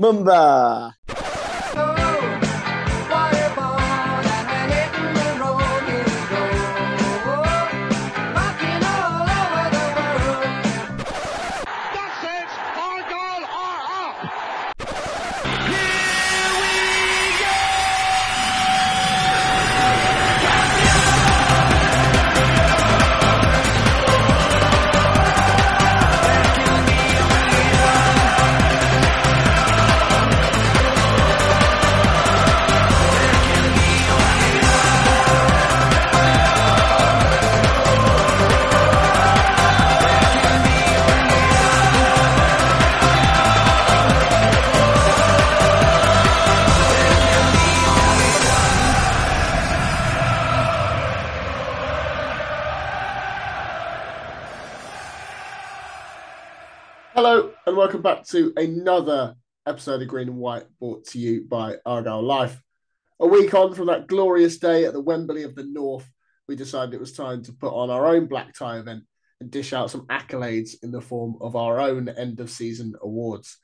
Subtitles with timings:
[0.00, 0.97] Mumba.
[57.20, 59.34] Hello and welcome back to another
[59.66, 62.62] episode of Green and White brought to you by Argyle Life.
[63.18, 66.08] A week on from that glorious day at the Wembley of the North,
[66.46, 69.02] we decided it was time to put on our own black tie event
[69.40, 73.58] and dish out some accolades in the form of our own end of season awards.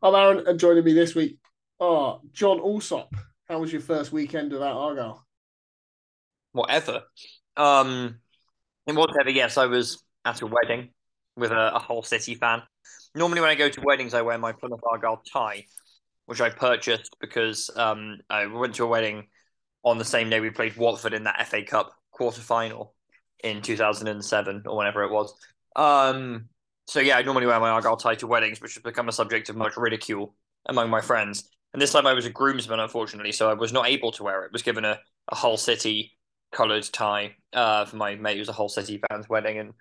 [0.00, 1.40] I'm Aaron, and joining me this week
[1.80, 3.12] are John Alsop.
[3.48, 5.26] How was your first weekend without Argyle?
[6.52, 7.02] whatever.
[7.56, 8.20] Um,
[8.86, 10.90] in whatever, yes, I was at a wedding
[11.36, 12.62] with a, a Hull City fan.
[13.14, 15.66] Normally, when I go to weddings, I wear my Plymouth Argyle tie,
[16.26, 19.28] which I purchased because um, I went to a wedding
[19.84, 22.94] on the same day we played Watford in that FA Cup quarter final
[23.42, 25.34] in 2007 or whenever it was.
[25.76, 26.48] Um,
[26.86, 29.48] so yeah, I normally wear my Argyle tie to weddings, which has become a subject
[29.48, 30.34] of much ridicule
[30.66, 31.50] among my friends.
[31.72, 34.44] And this time I was a groomsman, unfortunately, so I was not able to wear
[34.44, 34.52] it.
[34.52, 34.98] Was given a,
[35.28, 36.12] a Hull City
[36.52, 39.74] coloured tie uh, for my mate who was a Hull City fan's wedding, and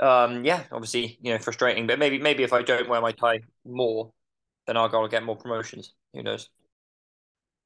[0.00, 1.86] um, yeah, obviously you know frustrating.
[1.86, 4.12] But maybe maybe if I don't wear my tie more,
[4.66, 5.92] then Argyle will get more promotions.
[6.14, 6.48] Who knows?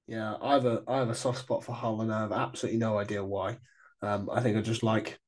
[0.06, 2.78] Yeah, I have a I have a soft spot for Hull, and I have absolutely
[2.78, 3.58] no idea why.
[4.02, 5.18] Um, I think I just like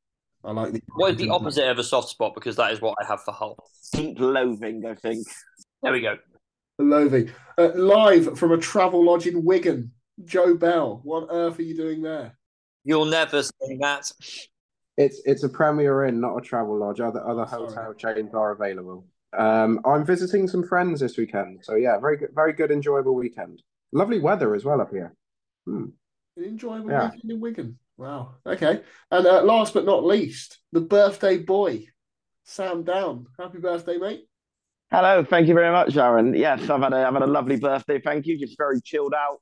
[0.45, 2.35] I like the What is the opposite of a soft spot?
[2.35, 3.57] Because that is what I have for Hull.
[3.93, 5.27] deep loathing, I think.
[5.83, 6.17] There we go.
[6.79, 7.31] Loathing.
[7.57, 9.93] Uh, live from a travel lodge in Wigan,
[10.25, 11.01] Joe Bell.
[11.05, 12.37] What on earth are you doing there?
[12.85, 14.11] You'll never say that.
[14.97, 17.01] It's it's a Premier Inn, not a travel lodge.
[17.01, 17.67] Other other Sorry.
[17.67, 19.07] hotel chains are available.
[19.37, 23.63] Um, I'm visiting some friends this weekend, so yeah, very good, very good, enjoyable weekend.
[23.93, 25.15] Lovely weather as well up here.
[25.65, 25.87] Hmm.
[26.37, 27.11] An enjoyable Yeah.
[27.11, 27.79] weekend in Wigan.
[27.97, 28.35] Wow.
[28.47, 28.83] Okay.
[29.11, 31.87] And uh, last but not least, the birthday boy,
[32.45, 33.27] Sam Down.
[33.39, 34.29] Happy birthday, mate.
[34.91, 36.35] Hello, thank you very much, Aaron.
[36.35, 37.99] Yes, I've had a I've had a lovely birthday.
[37.99, 38.39] Thank you.
[38.39, 39.41] Just very chilled out,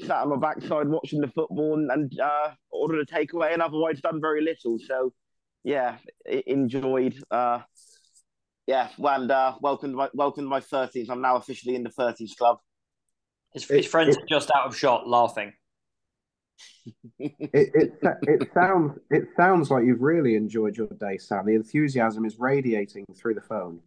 [0.00, 4.00] sat on my backside watching the football and, and uh, ordered a takeaway, and otherwise
[4.00, 4.78] done very little.
[4.78, 5.12] So,
[5.64, 7.14] yeah, enjoyed.
[7.30, 7.60] Uh,
[8.66, 11.10] yeah, and uh, welcomed my welcomed my thirties.
[11.10, 12.58] I'm now officially in the thirties club.
[13.52, 15.52] His, his friends are just out of shot, laughing.
[17.18, 17.92] It, it
[18.22, 21.46] it sounds it sounds like you've really enjoyed your day, Sam.
[21.46, 23.80] The enthusiasm is radiating through the phone.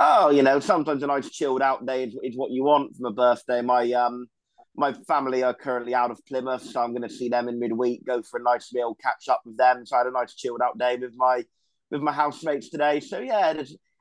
[0.00, 3.06] Oh, you know, sometimes a nice chilled out day is, is what you want from
[3.06, 3.62] a birthday.
[3.62, 4.26] My um,
[4.76, 8.04] my family are currently out of Plymouth, so I'm going to see them in midweek.
[8.04, 9.86] Go for a nice meal, catch up with them.
[9.86, 11.44] So I had a nice chilled out day with my
[11.90, 13.00] with my housemates today.
[13.00, 13.54] So yeah,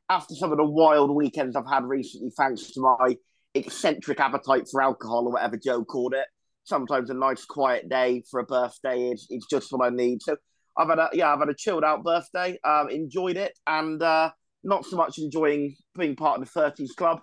[0.09, 3.15] after some of the wild weekends I've had recently, thanks to my
[3.53, 6.25] eccentric appetite for alcohol or whatever Joe called it,
[6.63, 10.21] sometimes a nice quiet day for a birthday is it's just what I need.
[10.23, 10.37] So
[10.77, 12.57] I've had a yeah, I've had a chilled out birthday.
[12.63, 14.31] Um, enjoyed it, and uh,
[14.63, 17.21] not so much enjoying being part of the thirties club,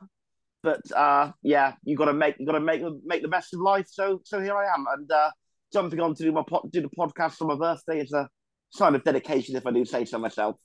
[0.62, 3.60] but uh, yeah, you got to make you got to make make the best of
[3.60, 3.86] life.
[3.88, 5.30] So so here I am, and uh,
[5.72, 8.28] jumping on to do my po- do the podcast on my birthday is a
[8.70, 10.56] sign of dedication, if I do say so myself.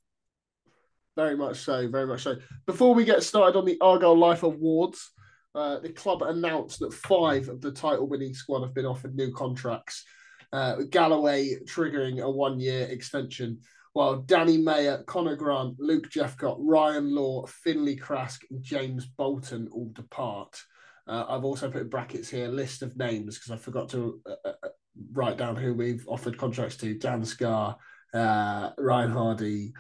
[1.16, 2.36] Very much so, very much so.
[2.66, 5.12] Before we get started on the Argyle Life Awards,
[5.56, 9.32] uh, the club announced that five of the title winning squad have been offered new
[9.32, 10.04] contracts.
[10.52, 13.60] Uh, Galloway triggering a one year extension,
[13.96, 19.90] while Danny Mayor, Conor Grant, Luke Jephcott, Ryan Law, Finley Craske, and James Bolton all
[19.94, 20.62] depart.
[21.08, 24.20] Uh, I've also put in brackets here a list of names because I forgot to
[24.30, 24.68] uh, uh,
[25.14, 27.78] write down who we've offered contracts to Dan Scarr,
[28.14, 29.72] uh, Ryan Hardie,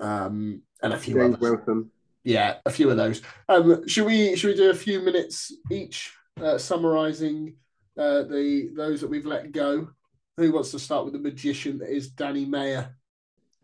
[0.00, 1.50] um, and a few James others.
[1.50, 1.92] Wilson.
[2.24, 3.22] Yeah, a few of those.
[3.48, 6.12] Um, should we should we do a few minutes each,
[6.42, 7.54] uh, summarising
[7.96, 9.90] uh, the those that we've let go?
[10.38, 12.96] Who wants to start with the magician that is Danny Mayor?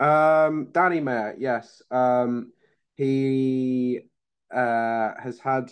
[0.01, 1.83] Um, Danny Mayor, yes.
[1.91, 2.53] Um,
[2.97, 4.01] he
[4.53, 5.71] uh, has had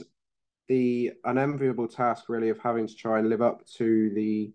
[0.68, 4.52] the unenviable task, really, of having to try and live up to the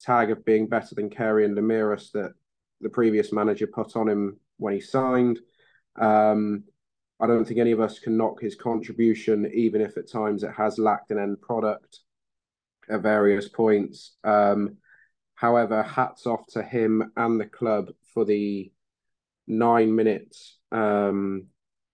[0.00, 2.32] tag of being better than Carey and Lameiras that
[2.80, 5.40] the previous manager put on him when he signed.
[5.98, 6.64] Um,
[7.18, 10.52] I don't think any of us can knock his contribution, even if at times it
[10.52, 12.00] has lacked an end product
[12.90, 14.16] at various points.
[14.22, 14.76] Um,
[15.34, 18.70] however, hats off to him and the club for the
[19.46, 21.46] nine minutes um,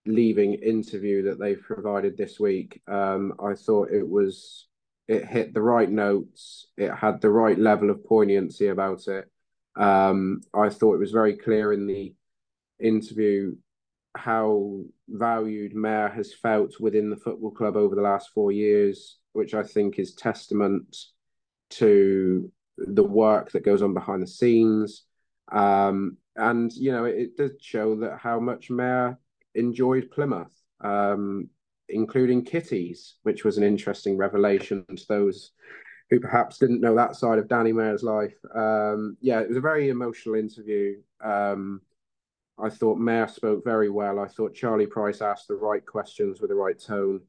[0.06, 2.80] leaving interview that they've provided this week.
[2.88, 4.66] Um, I thought it was
[5.08, 6.68] it hit the right notes.
[6.76, 9.28] It had the right level of poignancy about it.
[9.76, 12.14] Um, I thought it was very clear in the
[12.78, 13.56] interview
[14.14, 19.54] how valued Mayor has felt within the football club over the last four years, which
[19.54, 20.96] I think is testament
[21.70, 25.04] to the work that goes on behind the scenes.
[25.52, 29.18] Um, and you know, it, it did show that how much Mayor
[29.54, 31.48] enjoyed Plymouth, um,
[31.88, 35.52] including kitties, which was an interesting revelation to those
[36.10, 38.34] who perhaps didn't know that side of Danny Mayor's life.
[38.54, 40.96] Um, yeah, it was a very emotional interview.
[41.22, 41.80] Um,
[42.58, 44.18] I thought Mayor spoke very well.
[44.18, 47.20] I thought Charlie Price asked the right questions with the right tone,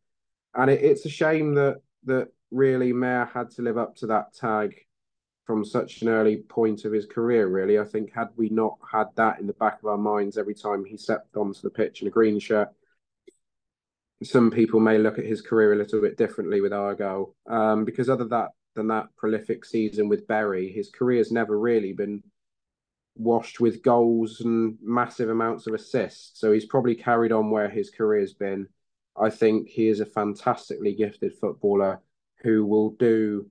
[0.55, 4.33] and it, it's a shame that that really Mayor had to live up to that
[4.33, 4.75] tag
[5.45, 7.47] from such an early point of his career.
[7.47, 10.55] Really, I think had we not had that in the back of our minds every
[10.55, 12.69] time he stepped onto the pitch in a green shirt,
[14.23, 17.35] some people may look at his career a little bit differently with Argyle.
[17.47, 22.23] Um, because other that than that prolific season with Bury, his career's never really been
[23.15, 26.39] washed with goals and massive amounts of assists.
[26.39, 28.67] So he's probably carried on where his career's been.
[29.15, 32.01] I think he is a fantastically gifted footballer
[32.41, 33.47] who will do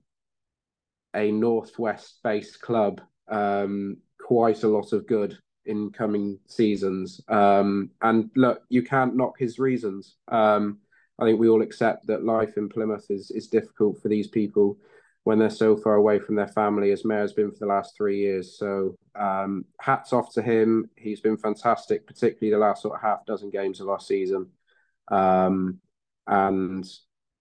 [1.14, 7.20] a northwest based club um, quite a lot of good in coming seasons.
[7.29, 10.17] Um, and look, you can't knock his reasons.
[10.29, 10.79] Um,
[11.19, 14.76] I think we all accept that life in Plymouth is is difficult for these people
[15.25, 18.19] when they're so far away from their family, as Mayor's been for the last three
[18.19, 18.59] years.
[18.59, 20.91] So um, hats off to him.
[20.97, 24.49] He's been fantastic, particularly the last sort of half dozen games of our season.
[25.09, 25.79] Um,
[26.26, 26.85] and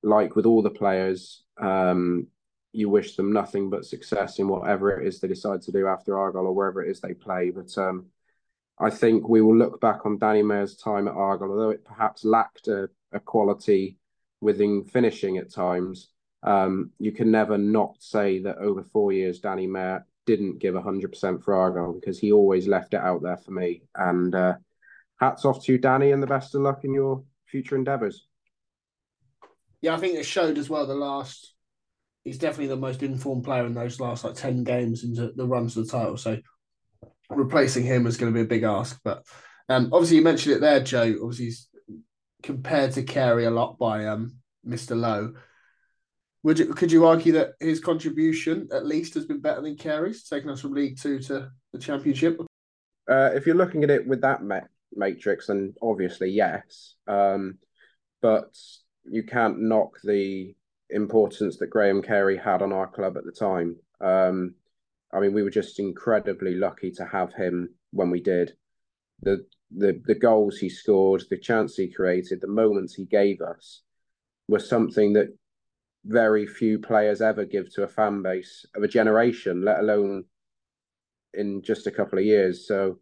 [0.03, 2.27] like with all the players, um,
[2.73, 6.17] you wish them nothing but success in whatever it is they decide to do after
[6.17, 7.49] Argyle or wherever it is they play.
[7.49, 8.07] But um,
[8.79, 12.23] I think we will look back on Danny Mayor's time at Argyle, although it perhaps
[12.23, 13.97] lacked a, a quality
[14.39, 16.09] within finishing at times.
[16.43, 21.43] Um, you can never not say that over four years, Danny Mayor didn't give 100%
[21.43, 23.83] for Argyle because he always left it out there for me.
[23.95, 24.55] And uh,
[25.19, 28.27] hats off to you, Danny, and the best of luck in your future endeavours.
[29.81, 31.53] Yeah, I think it showed as well the last.
[32.23, 35.73] He's definitely the most informed player in those last like ten games into the runs
[35.73, 36.17] to the title.
[36.17, 36.37] So
[37.29, 38.99] replacing him is going to be a big ask.
[39.03, 39.25] But
[39.69, 41.15] um, obviously, you mentioned it there, Joe.
[41.21, 41.67] Obviously, he's
[42.43, 44.35] compared to Carey a lot by um,
[44.67, 44.99] Mr.
[44.99, 45.33] Lowe.
[46.43, 50.27] Would you could you argue that his contribution at least has been better than Carey's,
[50.27, 52.39] taking us from League Two to the Championship?
[53.09, 54.61] Uh, if you're looking at it with that ma-
[54.93, 56.95] matrix, then obviously yes.
[57.07, 57.59] Um,
[58.21, 58.55] but
[59.03, 60.55] you can't knock the
[60.91, 63.77] importance that Graham Carey had on our club at the time.
[63.99, 64.55] Um,
[65.13, 68.53] I mean, we were just incredibly lucky to have him when we did.
[69.21, 69.45] The
[69.75, 73.83] the the goals he scored, the chance he created, the moments he gave us
[74.47, 75.29] were something that
[76.05, 80.25] very few players ever give to a fan base of a generation, let alone
[81.33, 82.67] in just a couple of years.
[82.67, 82.99] So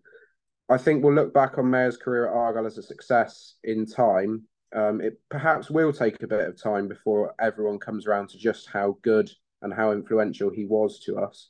[0.70, 4.44] I think we'll look back on Mayor's career at Argyle as a success in time.
[4.74, 8.70] Um, it perhaps will take a bit of time before everyone comes around to just
[8.70, 9.30] how good
[9.62, 11.50] and how influential he was to us.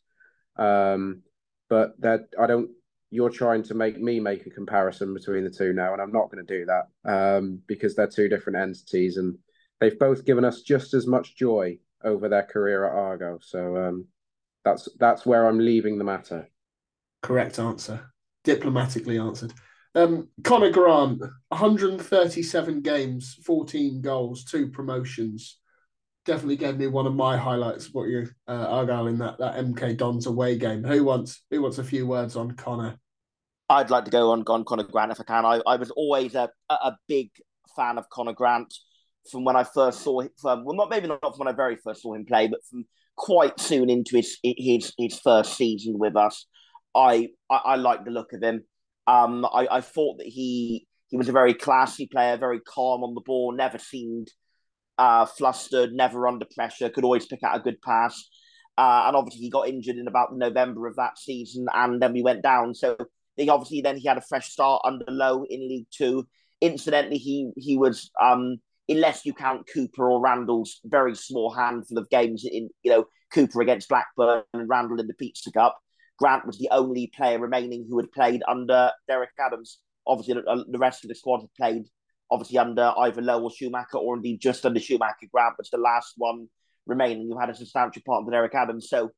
[0.55, 1.21] Um,
[1.69, 2.71] but that I don't
[3.11, 6.29] you're trying to make me make a comparison between the two now, and I'm not
[6.31, 9.37] going to do that um, because they're two different entities, and
[9.79, 13.39] they've both given us just as much joy over their career at Argyle.
[13.41, 14.05] So um,
[14.63, 16.49] that's that's where I'm leaving the matter.
[17.21, 18.11] Correct answer.
[18.43, 19.53] Diplomatically answered.
[19.95, 21.19] Um, Conor Grant,
[21.49, 25.57] 137 games, 14 goals, two promotions.
[26.25, 27.93] Definitely gave me one of my highlights.
[27.93, 30.83] What you uh, Argyle in that that MK Dons away game.
[30.83, 32.99] Who wants who wants a few words on Conor?
[33.69, 35.45] I'd like to go on, on Conor Grant if I can.
[35.45, 37.29] I, I was always a, a big
[37.75, 38.73] fan of Conor Grant
[39.31, 40.29] from when I first saw him.
[40.39, 42.85] From, well, not maybe not from when I very first saw him play, but from
[43.15, 46.45] quite soon into his his his first season with us.
[46.93, 48.65] I I, I like the look of him.
[49.09, 53.15] Um, I, I thought that he he was a very classy player, very calm on
[53.15, 54.27] the ball, never seemed
[54.99, 58.29] uh, flustered, never under pressure, could always pick out a good pass.
[58.77, 62.21] Uh, and obviously, he got injured in about November of that season, and then we
[62.21, 62.75] went down.
[62.75, 62.95] So
[63.35, 66.27] he obviously then he had a fresh start under Lowe in League Two.
[66.61, 72.09] Incidentally, he he was um, unless you count Cooper or Randall's very small handful of
[72.09, 75.77] games in you know Cooper against Blackburn and Randall in the Pizza Cup.
[76.19, 79.79] Grant was the only player remaining who had played under Derek Adams.
[80.05, 81.85] Obviously, the uh, rest of the squad had played
[82.29, 85.27] obviously under either Lowe or Schumacher, or indeed just under Schumacher.
[85.31, 86.47] Grant was the last one
[86.85, 88.89] remaining who had a substantial part of Derek Adams.
[88.89, 89.11] So,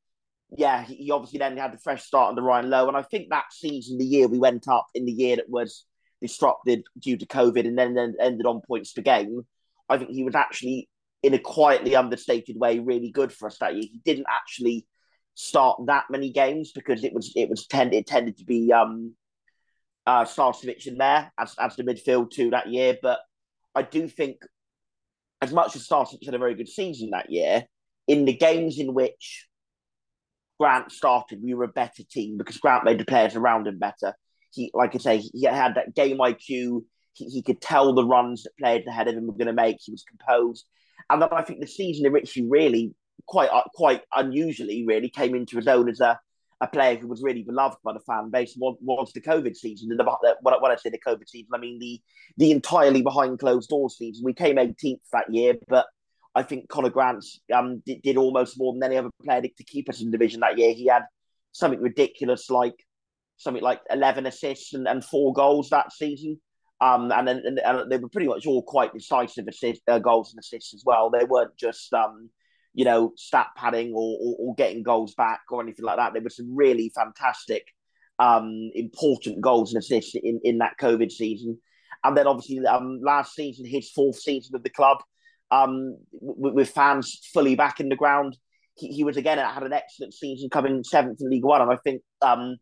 [0.56, 2.88] yeah, he, obviously then had a fresh start under Ryan Lowe.
[2.88, 5.84] And I think that season, the year we went up in the year that was
[6.20, 9.42] disrupted due to COVID and then, then ended on points per game,
[9.88, 10.88] I think he was actually,
[11.22, 13.84] in a quietly understated way, really good for us that year.
[13.90, 14.86] He didn't actually
[15.34, 19.14] start that many games because it was it was tend it tended to be um
[20.06, 22.96] uh Sarcevic in there as as the midfield two that year.
[23.00, 23.20] But
[23.74, 24.36] I do think
[25.40, 27.64] as much as Sarcevic had a very good season that year,
[28.06, 29.48] in the games in which
[30.60, 34.14] Grant started, we were a better team because Grant made the players around him better.
[34.52, 36.84] He, like I say, he had that game IQ.
[37.14, 39.78] He, he could tell the runs that players ahead of him were going to make.
[39.80, 40.66] He was composed,
[41.10, 42.94] and then I think the season in which he really
[43.26, 46.18] quite uh, quite unusually really came into his own as a,
[46.60, 49.90] a player who was really beloved by the fan base was the COVID season.
[49.90, 52.00] And the, when, when I say the COVID season, I mean the
[52.36, 54.24] the entirely behind closed doors season.
[54.24, 55.86] We came 18th that year, but
[56.34, 59.88] I think Conor Grant um, did, did, almost more than any other player to keep
[59.90, 60.72] us in division that year.
[60.72, 61.02] He had
[61.52, 62.74] something ridiculous like
[63.36, 66.40] something like 11 assists and, and four goals that season.
[66.80, 70.32] Um, and then and, and they were pretty much all quite decisive assist, uh, goals
[70.32, 71.10] and assists as well.
[71.10, 72.30] They weren't just um,
[72.74, 76.12] you know, stat padding or, or, or, getting goals back or anything like that.
[76.12, 77.66] There were some really fantastic,
[78.18, 81.58] um, important goals and assists in, in that COVID season.
[82.04, 84.98] And then obviously um, last season, his fourth season with the club,
[85.50, 88.36] um, with, with fans fully back in the ground,
[88.74, 91.60] he, he was again had an excellent season, coming seventh in League One.
[91.60, 92.56] And I think um,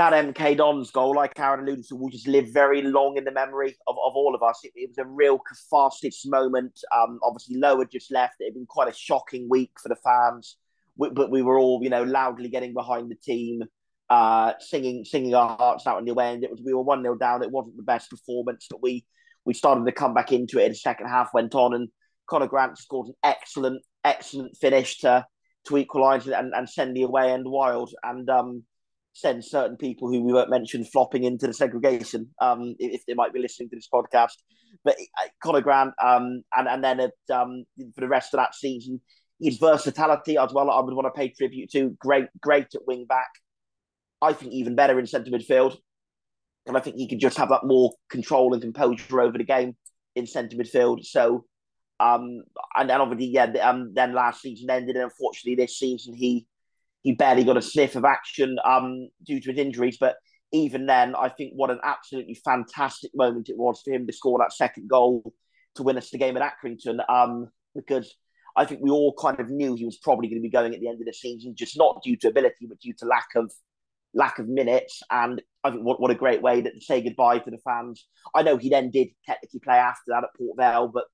[0.00, 3.30] that MK Dons goal, like Aaron alluded to, will just live very long in the
[3.30, 4.58] memory of, of all of us.
[4.64, 6.80] It, it was a real cathartic moment.
[6.96, 8.36] Um, obviously, Lowe had just left.
[8.40, 10.56] It had been quite a shocking week for the fans,
[10.96, 13.62] we, but we were all, you know, loudly getting behind the team,
[14.08, 16.44] uh, singing singing our hearts out in the end.
[16.44, 17.42] It was we were one 0 down.
[17.42, 19.04] It wasn't the best performance, but we
[19.44, 20.64] we started to come back into it.
[20.64, 21.90] In the second half went on, and
[22.26, 25.26] Conor Grant scored an excellent excellent finish to
[25.66, 27.92] to equalise and, and send the away end wild.
[28.02, 28.64] And um,
[29.12, 33.32] send certain people who we won't mention flopping into the segregation um, if they might
[33.32, 34.36] be listening to this podcast.
[34.84, 34.96] But
[35.42, 37.64] Conor Grant, um, and and then at, um,
[37.94, 39.00] for the rest of that season,
[39.40, 40.70] his versatility as well.
[40.70, 41.96] I would want to pay tribute to.
[41.98, 43.28] Great, great at wing back.
[44.22, 45.76] I think even better in centre midfield,
[46.66, 49.76] and I think he could just have that more control and composure over the game
[50.14, 51.04] in centre midfield.
[51.04, 51.46] So,
[51.98, 52.42] um,
[52.76, 56.46] and then obviously, yeah, um, then last season ended, and unfortunately, this season he
[57.02, 59.96] he barely got a sniff of action um, due to his injuries.
[59.98, 60.16] But
[60.52, 64.38] even then, I think what an absolutely fantastic moment it was for him to score
[64.38, 65.32] that second goal
[65.76, 66.98] to win us the game at Accrington.
[67.08, 68.14] Um, because
[68.56, 70.80] I think we all kind of knew he was probably going to be going at
[70.80, 73.52] the end of the season, just not due to ability, but due to lack of
[74.12, 75.02] lack of minutes.
[75.10, 78.06] And I think what, what a great way to say goodbye to the fans.
[78.34, 81.04] I know he then did technically play after that at Port Vale, but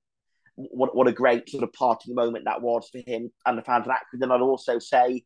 [0.55, 3.87] what what a great sort of parting moment that was for him and the fans
[3.87, 4.31] at Accrington.
[4.31, 5.23] I'd also say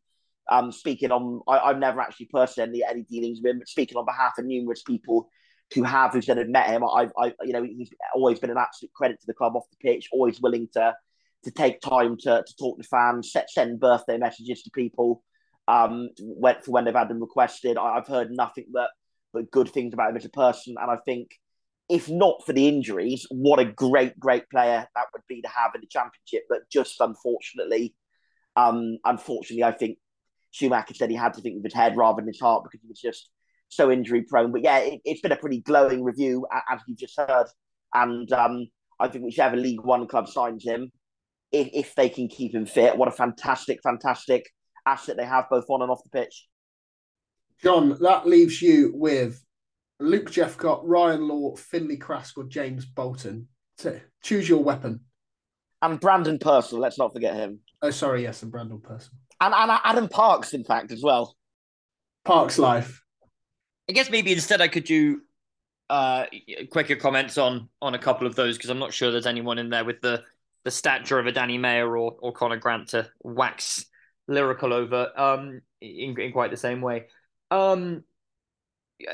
[0.50, 4.04] um, speaking on, I, have never actually personally any dealings with him, but speaking on
[4.04, 5.28] behalf of numerous people
[5.74, 8.58] who have, who said have met him, I've, I, you know, he's always been an
[8.58, 10.94] absolute credit to the club off the pitch, always willing to
[11.44, 15.24] to take time to, to talk to fans, set, send birthday messages to people
[15.66, 17.76] um, for when they've had them requested.
[17.76, 18.90] I, I've heard nothing but
[19.32, 21.30] but good things about him as a person, and I think
[21.88, 25.72] if not for the injuries, what a great, great player that would be to have
[25.74, 26.44] in the championship.
[26.48, 27.94] But just unfortunately,
[28.56, 29.98] um, unfortunately, I think
[30.52, 32.88] Schumacher said he had to think with his head rather than his heart because he
[32.88, 33.30] was just
[33.68, 34.52] so injury prone.
[34.52, 37.46] But yeah, it, has been a pretty glowing review, as you've just heard.
[37.94, 38.66] And um,
[39.00, 40.92] I think whichever League One club signs him,
[41.50, 44.48] if, if they can keep him fit, what a fantastic, fantastic
[44.86, 46.46] asset they have both on and off the pitch.
[47.62, 49.42] John, that leaves you with
[50.00, 53.48] Luke Jephcott, Ryan Law, Finley Craske, or James Bolton.
[53.78, 55.00] So choose your weapon.
[55.80, 57.60] And Brandon Pursall, let's not forget him.
[57.80, 59.14] Oh, sorry, yes, and Brandon Pursall.
[59.42, 61.36] And, and Adam Parks, in fact, as well.
[62.24, 63.02] Parks life.
[63.88, 65.20] I guess maybe instead I could do
[65.90, 66.26] uh,
[66.70, 69.68] quicker comments on on a couple of those because I'm not sure there's anyone in
[69.70, 70.22] there with the
[70.64, 73.84] the stature of a Danny Mayer or or Conor Grant to wax
[74.28, 77.06] lyrical over um in, in quite the same way.
[77.50, 78.04] Um,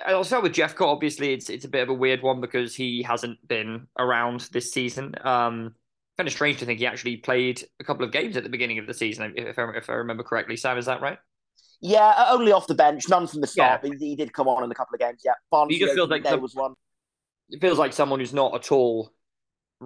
[0.07, 0.93] I'll start with Jephcott.
[0.93, 4.73] Obviously, it's it's a bit of a weird one because he hasn't been around this
[4.73, 5.15] season.
[5.25, 5.75] Um,
[6.19, 8.79] kind of strange to think he actually played a couple of games at the beginning
[8.79, 10.57] of the season, if I, if I remember correctly.
[10.57, 11.19] Sam, is that right?
[11.81, 13.81] Yeah, only off the bench, none from the start.
[13.85, 13.91] Yeah.
[13.91, 15.23] But he did come on in a couple of games.
[15.25, 16.75] Yeah, Barnes just feels like there some, was one.
[17.51, 19.13] It feels like someone who's not at all,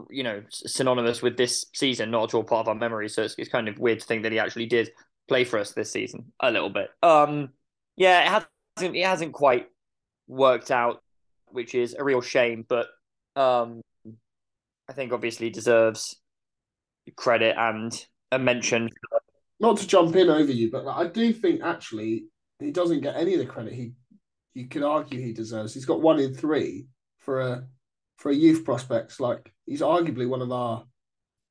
[0.09, 3.11] you know, synonymous with this season, not at all part of our memory.
[3.11, 4.91] So it's, it's kind of weird to think that he actually did
[5.29, 6.89] play for us this season a little bit.
[7.03, 7.51] Um,
[7.97, 8.45] yeah, it
[8.79, 9.69] hasn't it hasn't quite
[10.29, 11.03] worked out,
[11.49, 12.65] which is a real shame.
[12.67, 12.87] But
[13.37, 13.83] um,
[14.89, 16.17] I think obviously deserves
[17.17, 17.93] credit and
[18.31, 18.89] a mention.
[19.61, 22.27] Not to jump in over you, but I do think actually
[22.59, 23.93] he doesn't get any of the credit he
[24.55, 25.73] you could argue he deserves.
[25.73, 26.87] He's got one in three
[27.19, 27.65] for a
[28.17, 29.21] for a youth prospects.
[29.21, 30.85] Like he's arguably one of our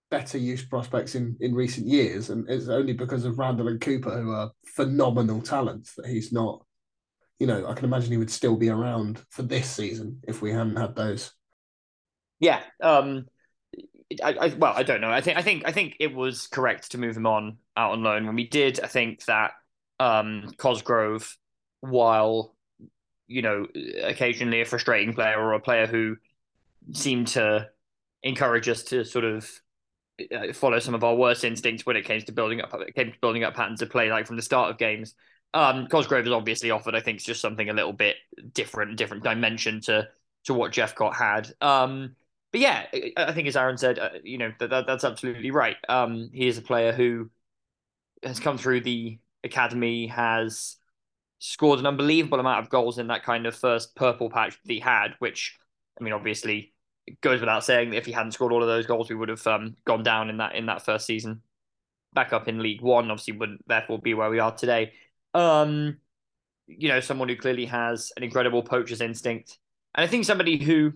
[0.10, 4.22] better youth prospects in, in recent years, and it's only because of Randall and Cooper,
[4.22, 6.65] who are phenomenal talents, that he's not.
[7.39, 10.51] You know, I can imagine he would still be around for this season if we
[10.51, 11.31] hadn't had those.
[12.39, 13.25] Yeah, um,
[14.24, 15.12] I, I, well, I don't know.
[15.12, 18.03] I think I think I think it was correct to move him on out on
[18.03, 18.80] loan when we did.
[18.80, 19.51] I think that
[20.00, 21.38] um, Cosgrove,
[21.82, 22.56] while
[23.27, 23.68] you know
[24.03, 26.18] occasionally a frustrating player or a player who
[26.94, 27.70] seemed to
[28.24, 29.50] encourage us to sort of
[30.31, 33.20] uh, follow some of our worst instincts when it came to building up came to
[33.22, 35.16] building up patterns of play, like from the start of games.
[35.53, 38.16] Um, Cosgrove has obviously offered, I think, just something a little bit
[38.53, 40.07] different, different dimension to
[40.46, 41.53] to what Jephcott had.
[41.62, 42.16] Um,
[42.51, 42.85] but yeah,
[43.16, 45.77] I think as Aaron said, uh, you know that, that, that's absolutely right.
[45.87, 47.29] Um, he is a player who
[48.24, 50.75] has come through the academy, has
[51.40, 54.79] scored an unbelievable amount of goals in that kind of first purple patch that he
[54.79, 55.16] had.
[55.20, 55.57] Which,
[56.00, 56.74] I mean, obviously
[57.22, 59.46] goes without saying that if he hadn't scored all of those goals, we would have
[59.48, 61.42] um, gone down in that in that first season.
[62.14, 64.92] Back up in League One, obviously, wouldn't therefore be where we are today.
[65.33, 65.98] Um,
[66.68, 69.57] you know, someone who clearly has an incredible poacher's instinct,
[69.96, 70.92] and I think somebody who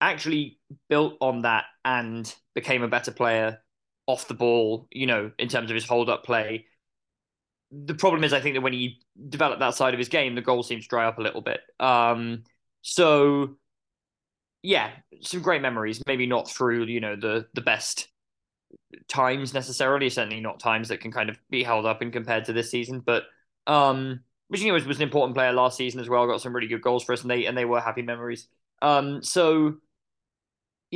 [0.00, 3.60] actually built on that and became a better player
[4.06, 6.66] off the ball, you know, in terms of his hold up play.
[7.72, 10.42] The problem is, I think that when he developed that side of his game, the
[10.42, 11.60] goal seems to dry up a little bit.
[11.80, 12.44] Um,
[12.82, 13.56] so,
[14.62, 16.00] yeah, some great memories.
[16.06, 18.08] Maybe not through, you know, the the best
[19.08, 20.08] times necessarily.
[20.08, 23.00] Certainly not times that can kind of be held up and compared to this season.
[23.00, 23.24] But
[23.66, 26.26] um, Virginia was, was an important player last season as well.
[26.28, 28.46] Got some really good goals for us, and they and they were happy memories.
[28.80, 29.76] Um, so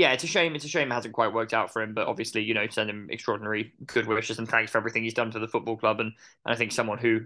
[0.00, 0.54] yeah, it's a shame.
[0.54, 1.92] It's a shame it hasn't quite worked out for him.
[1.92, 5.30] But obviously, you know, send him extraordinary good wishes and thanks for everything he's done
[5.30, 6.00] for the football club.
[6.00, 6.10] And,
[6.46, 7.20] and I think someone who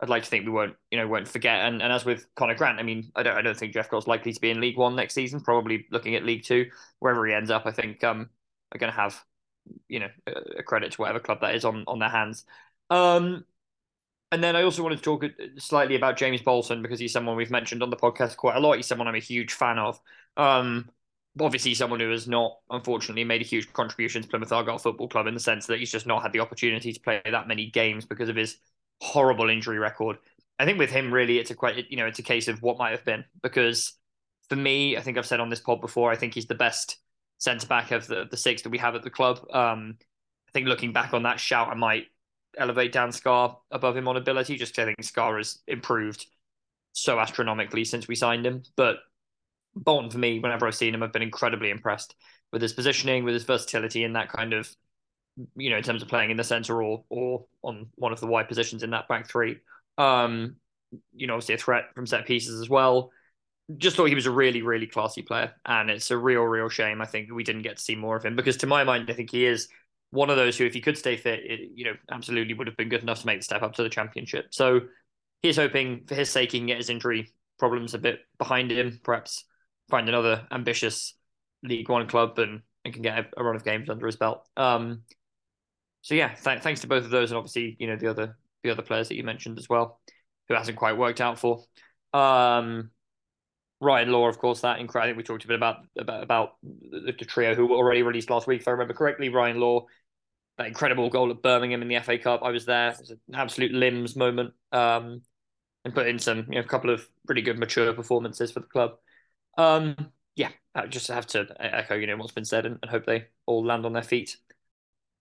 [0.00, 1.66] I'd like to think we won't, you know, won't forget.
[1.66, 4.32] And, and as with Conor Grant, I mean, I don't, I don't think Jephcott's likely
[4.32, 5.42] to be in League One next season.
[5.42, 7.66] Probably looking at League Two, wherever he ends up.
[7.66, 8.30] I think um,
[8.72, 9.22] are going to have,
[9.86, 12.46] you know, a, credit to whatever club that is on on their hands.
[12.88, 13.44] Um,
[14.32, 15.24] and then I also wanted to talk
[15.58, 18.76] slightly about James Bolton because he's someone we've mentioned on the podcast quite a lot.
[18.76, 20.00] He's someone I'm a huge fan of.
[20.38, 20.88] Um,
[21.40, 25.26] obviously someone who has not, unfortunately, made a huge contribution to Plymouth Argyle Football Club
[25.26, 28.04] in the sense that he's just not had the opportunity to play that many games
[28.04, 28.58] because of his
[29.00, 30.18] horrible injury record.
[30.58, 32.78] I think with him, really, it's a quite, you know, it's a case of what
[32.78, 33.94] might have been because
[34.48, 36.98] for me, I think I've said on this pod before, I think he's the best
[37.38, 39.38] centre back of the, the six that we have at the club.
[39.52, 39.96] Um,
[40.48, 42.06] I think looking back on that shout, I might
[42.56, 46.26] elevate Dan Scar above him on ability, just because I think Scarr has improved
[46.92, 48.62] so astronomically since we signed him.
[48.76, 48.96] But
[49.84, 52.14] Bolton, for me, whenever I've seen him, I've been incredibly impressed
[52.52, 54.68] with his positioning, with his versatility in that kind of,
[55.56, 58.26] you know, in terms of playing in the centre or or on one of the
[58.26, 59.58] wide positions in that back three.
[59.96, 60.56] Um,
[61.14, 63.10] you know, obviously a threat from set pieces as well.
[63.76, 67.02] Just thought he was a really, really classy player, and it's a real, real shame.
[67.02, 69.12] I think we didn't get to see more of him because, to my mind, I
[69.12, 69.68] think he is
[70.10, 72.78] one of those who, if he could stay fit, it, you know, absolutely would have
[72.78, 74.46] been good enough to make the step up to the championship.
[74.50, 74.80] So
[75.42, 79.00] he's hoping, for his sake, he can get his injury problems a bit behind him,
[79.02, 79.44] perhaps
[79.90, 81.14] find another ambitious
[81.62, 84.46] League One club and, and can get a, run of games under his belt.
[84.56, 85.02] Um,
[86.02, 88.70] so yeah, th- thanks to both of those, and obviously you know the other the
[88.70, 90.00] other players that you mentioned as well,
[90.48, 91.64] who hasn't quite worked out for.
[92.12, 92.90] Um,
[93.80, 95.04] Ryan Law, of course, that incredible.
[95.04, 98.02] I think we talked a bit about about about the, the trio who were already
[98.02, 99.28] released last week, if I remember correctly.
[99.28, 99.86] Ryan Law,
[100.58, 102.42] that incredible goal at Birmingham in the FA Cup.
[102.42, 102.90] I was there.
[102.90, 104.52] It was an absolute limbs moment.
[104.72, 105.22] Um,
[105.84, 108.66] and put in some, you know, a couple of pretty good mature performances for the
[108.66, 108.92] club.
[109.58, 109.94] Um,
[110.36, 113.26] yeah, I just have to echo, you know, what's been said and, and hope they
[113.44, 114.36] all land on their feet.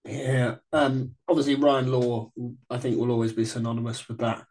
[0.05, 2.31] Yeah, um, obviously Ryan Law,
[2.69, 4.45] I think will always be synonymous with that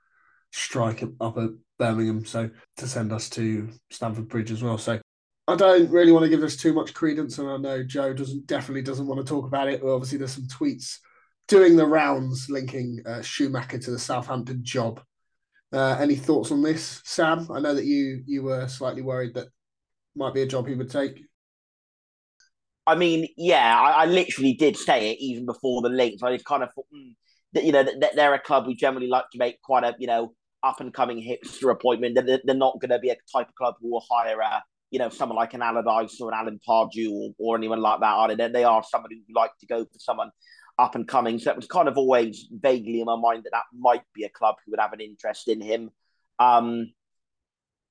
[0.53, 2.27] strike up at Birmingham.
[2.27, 4.77] So to send us to Stamford Bridge as well.
[4.77, 5.01] So
[5.49, 8.47] I don't really want to give this too much credence, and I know Joe doesn't
[8.47, 9.83] definitely doesn't want to talk about it.
[9.83, 10.99] Obviously, there's some tweets
[11.47, 15.01] doing the rounds linking uh, Schumacher to the Southampton job.
[15.73, 17.47] Uh, any thoughts on this, Sam?
[17.51, 19.49] I know that you you were slightly worried that
[20.17, 21.21] might be a job he would take.
[22.87, 26.23] I mean, yeah, I, I literally did say it even before the links.
[26.23, 27.15] I just kind of thought, mm,
[27.53, 30.07] that, you know, that they're a club who generally like to make quite a, you
[30.07, 32.15] know, up and coming hipster appointment.
[32.15, 35.01] They're, they're not going to be a type of club who will hire a, you
[35.01, 38.07] know, someone like an Allardyce or an Alan Pardew or, or anyone like that.
[38.07, 38.49] Are they?
[38.49, 40.31] They are somebody who like to go for someone
[40.79, 41.39] up and coming.
[41.39, 44.29] So it was kind of always vaguely in my mind that that might be a
[44.29, 45.91] club who would have an interest in him.
[46.39, 46.93] Um,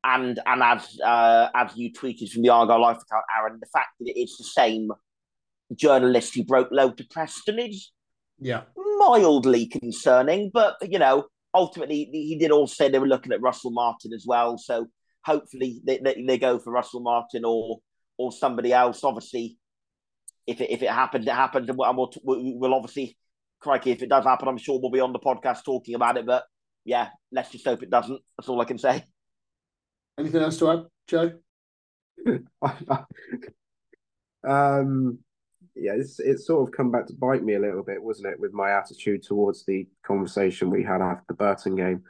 [0.05, 3.89] and and as uh, as you tweeted from the Argyle Life account, Aaron, the fact
[3.99, 4.91] that it's the same
[5.75, 7.91] journalist who broke Lowe to Preston is
[8.39, 8.61] Yeah,
[8.99, 10.51] mildly concerning.
[10.53, 14.25] But you know, ultimately, he did also say they were looking at Russell Martin as
[14.27, 14.57] well.
[14.57, 14.87] So
[15.25, 17.79] hopefully, they, they, they go for Russell Martin or
[18.17, 19.03] or somebody else.
[19.03, 19.57] Obviously,
[20.45, 23.17] if it if it happens, it happens, and we'll, we'll obviously,
[23.59, 26.27] crikey, if it does happen, I'm sure we'll be on the podcast talking about it.
[26.27, 26.43] But
[26.83, 28.21] yeah, let's just hope it doesn't.
[28.37, 29.03] That's all I can say.
[30.17, 31.34] Anything else to add, Joe?
[34.47, 35.19] um,
[35.75, 38.39] yeah, it's it's sort of come back to bite me a little bit, wasn't it,
[38.39, 42.04] with my attitude towards the conversation we had after the Burton game,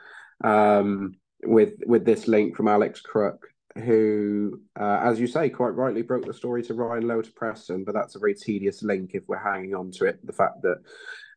[0.44, 1.14] um,
[1.44, 3.48] with with this link from Alex Crook,
[3.84, 7.84] who, uh, as you say, quite rightly broke the story to Ryan Lowe to Preston,
[7.84, 10.26] but that's a very tedious link if we're hanging on to it.
[10.26, 10.78] The fact that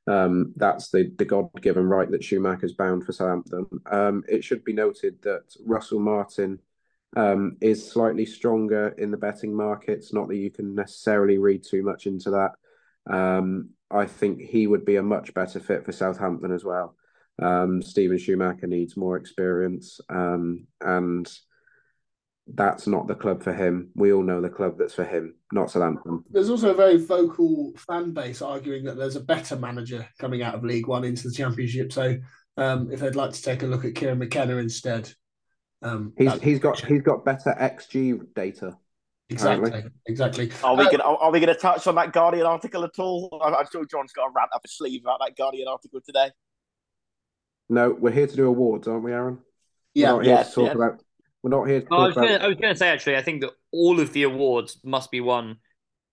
[0.09, 3.67] um, that's the, the God given right that Schumacher's bound for Southampton.
[3.91, 6.61] Um, it should be noted that Russell Martin
[7.17, 10.13] um, is slightly stronger in the betting markets.
[10.13, 12.53] Not that you can necessarily read too much into that.
[13.13, 16.95] Um, I think he would be a much better fit for Southampton as well.
[17.41, 21.31] Um, Steven Schumacher needs more experience, um, and
[22.55, 23.91] that's not the club for him.
[23.95, 26.25] We all know the club that's for him, not Southampton.
[26.31, 30.55] There's also a very vocal fan base arguing that there's a better manager coming out
[30.55, 31.93] of League One into the Championship.
[31.93, 32.17] So
[32.57, 35.13] um, if they'd like to take a look at Kieran McKenna instead,
[35.83, 38.77] um, He's he's got he's got better XG data.
[39.31, 39.93] exactly apparently.
[40.07, 40.51] exactly.
[40.65, 43.41] Are we Uh, gonna are we gonna touch on that Guardian article at all?
[43.45, 46.31] I'm I'm sure John's got a rant up his sleeve about that Guardian article today.
[47.69, 49.39] No, we're here to do awards, aren't we, Aaron?
[49.95, 50.75] yeah, we're not here yes, to talk yes.
[50.75, 51.03] about.
[51.43, 52.45] We're not here to Oh, I talk was gonna.
[52.45, 55.57] I was gonna say actually, I think that all of the awards must be won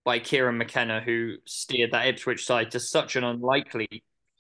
[0.04, 3.88] by Kieran McKenna, who steered that Ipswich side to such an unlikely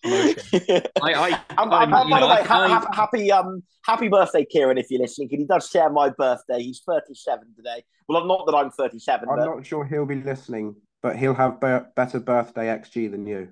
[0.03, 0.37] promotion.
[1.01, 4.45] I, I, Um, I- um, by you the way, ha- ha- happy um happy birthday,
[4.45, 5.27] Kieran, if you're listening.
[5.29, 6.61] 'cause He does share my birthday.
[6.61, 7.83] He's 37 today.
[8.07, 11.59] Well, not that I'm 37, I'm but not sure he'll be listening, but he'll have
[11.59, 13.49] be- better birthday XG than you.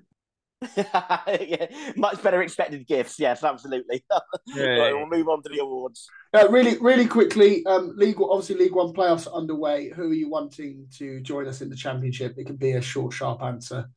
[0.76, 3.18] Yeah, much better expected gifts.
[3.18, 4.04] Yes, absolutely.
[4.10, 4.18] Yeah.
[4.78, 6.06] Right, we'll move on to the awards.
[6.32, 9.90] Uh, really, really quickly, um, League obviously League One playoffs are underway.
[9.90, 12.34] Who are you wanting to join us in the Championship?
[12.36, 13.88] It can be a short, sharp answer.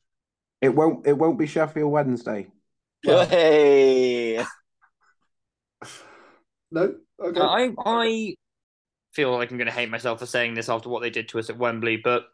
[0.60, 1.06] It won't.
[1.06, 2.48] It won't be Sheffield Wednesday.
[3.04, 4.44] Well- Hey.
[6.70, 7.40] No, okay.
[7.40, 8.34] I I
[9.12, 11.38] feel like I'm going to hate myself for saying this after what they did to
[11.38, 12.26] us at Wembley, but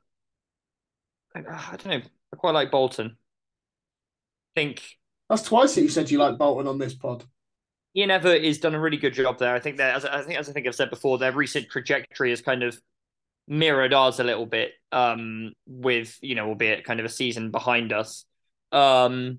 [1.37, 2.09] I, I don't know.
[2.33, 3.17] I quite like Bolton.
[4.57, 4.83] I think
[5.29, 7.25] That's twice that you said you like Bolton on this pod.
[7.97, 9.55] Ian Evatt has done a really good job there.
[9.55, 12.31] I think that, as I think, as I think I've said before, their recent trajectory
[12.31, 12.79] has kind of
[13.47, 17.93] mirrored ours a little bit, um, with you know, albeit kind of a season behind
[17.93, 18.25] us.
[18.73, 19.39] Um,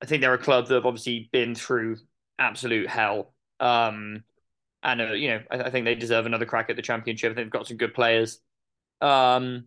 [0.00, 1.96] I think they're a club that have obviously been through
[2.38, 3.34] absolute hell.
[3.58, 4.24] Um,
[4.82, 7.32] and uh, you know, I, I think they deserve another crack at the championship.
[7.32, 8.40] I think they've got some good players.
[9.00, 9.66] Um,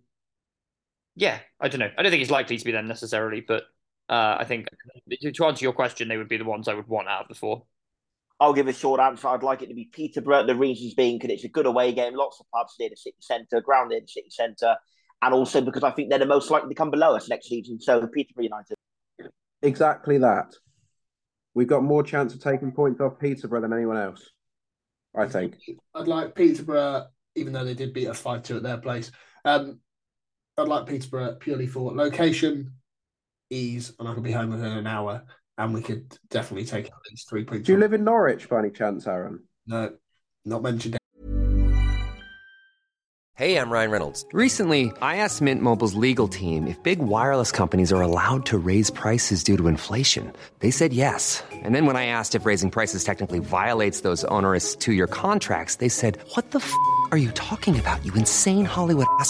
[1.16, 1.92] yeah, I don't know.
[1.98, 3.64] I don't think it's likely to be them necessarily, but
[4.10, 4.68] uh, I think
[5.10, 7.36] to answer your question, they would be the ones I would want out of the
[7.36, 7.64] four.
[8.40, 9.28] I'll give a short answer.
[9.30, 10.46] I'd like it to be Peterborough.
[10.46, 13.18] The reasons being because it's a good away game, lots of pubs near the city
[13.22, 14.76] centre, ground near the city centre,
[15.22, 17.80] and also because I think they're the most likely to come below us next season.
[17.80, 18.76] So Peterborough United.
[19.62, 20.54] Exactly that.
[21.54, 24.30] We've got more chance of taking points off Peterborough than anyone else.
[25.18, 25.58] I think.
[25.94, 29.12] I'd like Peterborough, even though they did beat us 5 2 at their place.
[29.46, 29.80] Um,
[30.58, 32.74] I'd like Peterborough purely for location,
[33.50, 35.24] ease, and I could be home within an hour,
[35.58, 37.66] and we could definitely take at least three points.
[37.66, 37.82] Do you off.
[37.82, 39.44] live in Norwich by any chance, Aaron?
[39.68, 39.94] No,
[40.46, 40.98] Not mentioned.
[43.38, 44.26] Hey, I'm Ryan Reynolds.
[44.32, 48.90] Recently, I asked Mint Mobile's legal team if big wireless companies are allowed to raise
[48.90, 50.32] prices due to inflation.
[50.60, 51.44] They said yes.
[51.52, 55.76] And then when I asked if raising prices technically violates those onerous two year contracts,
[55.76, 56.74] they said, What the f
[57.12, 59.30] are you talking about, you insane Hollywood ass?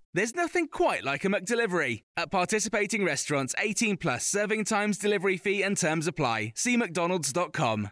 [0.13, 2.03] There's nothing quite like a McDelivery.
[2.17, 6.51] At participating restaurants, 18 plus serving times, delivery fee, and terms apply.
[6.55, 7.89] See McDonald's.com.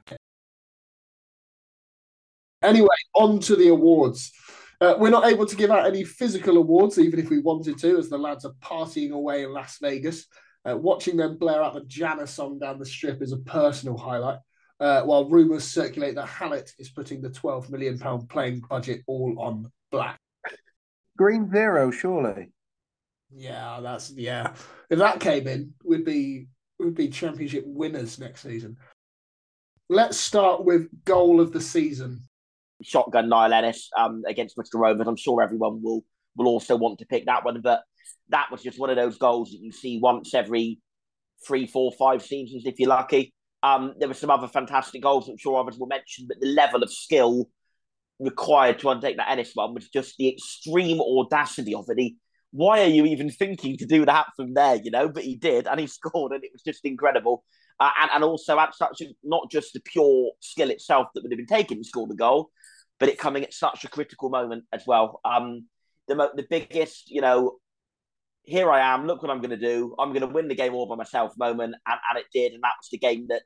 [2.62, 4.34] Anyway, on to the awards.
[4.82, 7.98] Uh, we're not able to give out any physical awards, even if we wanted to,
[7.98, 10.26] as the lads are partying away in Las Vegas.
[10.70, 14.40] Uh, watching them blare out the Janna song down the strip is a personal highlight.
[14.82, 19.72] Uh, while rumours circulate that Hallett is putting the £12 million playing budget all on
[19.90, 20.20] black.
[21.20, 22.50] Green Zero, surely.
[23.30, 24.54] Yeah, that's yeah.
[24.90, 26.48] If that came in, we'd be
[26.80, 28.78] we'd be championship winners next season.
[29.90, 32.22] Let's start with goal of the season.
[32.82, 35.08] shotgun Niall Ennis um, against Bristol Rovers.
[35.08, 36.06] I'm sure everyone will
[36.38, 37.84] will also want to pick that one, but
[38.30, 40.80] that was just one of those goals that you see once every
[41.46, 43.34] three, four, five seasons if you're lucky.
[43.62, 46.82] Um, there were some other fantastic goals I'm sure others will mention, but the level
[46.82, 47.50] of skill
[48.20, 52.00] required to undertake that Ennis one was just the extreme audacity of it.
[52.00, 52.18] He,
[52.52, 54.76] why are you even thinking to do that from there?
[54.76, 57.44] You know, but he did, and he scored, and it was just incredible.
[57.80, 61.32] Uh, and, and also at such a, not just the pure skill itself that would
[61.32, 62.50] have been taken to score the goal,
[63.00, 65.22] but it coming at such a critical moment as well.
[65.24, 65.66] Um,
[66.08, 67.58] the mo- the biggest, you know,
[68.44, 69.08] here I am.
[69.08, 69.96] Look what I'm going to do.
[69.98, 72.64] I'm going to win the game all by myself moment, and, and it did, and
[72.64, 73.44] that was the game that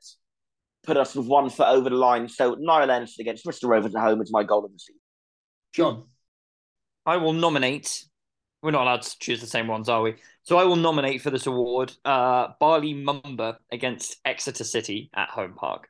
[0.84, 2.28] put us with one foot over the line.
[2.28, 5.00] So Niall Ennis against Bristol Rovers at home is my goal of the season.
[5.72, 6.04] John,
[7.06, 8.04] I will nominate.
[8.62, 10.14] We're not allowed to choose the same ones, are we?
[10.42, 15.54] So I will nominate for this award uh, Bali Mumba against Exeter City at Home
[15.54, 15.88] Park.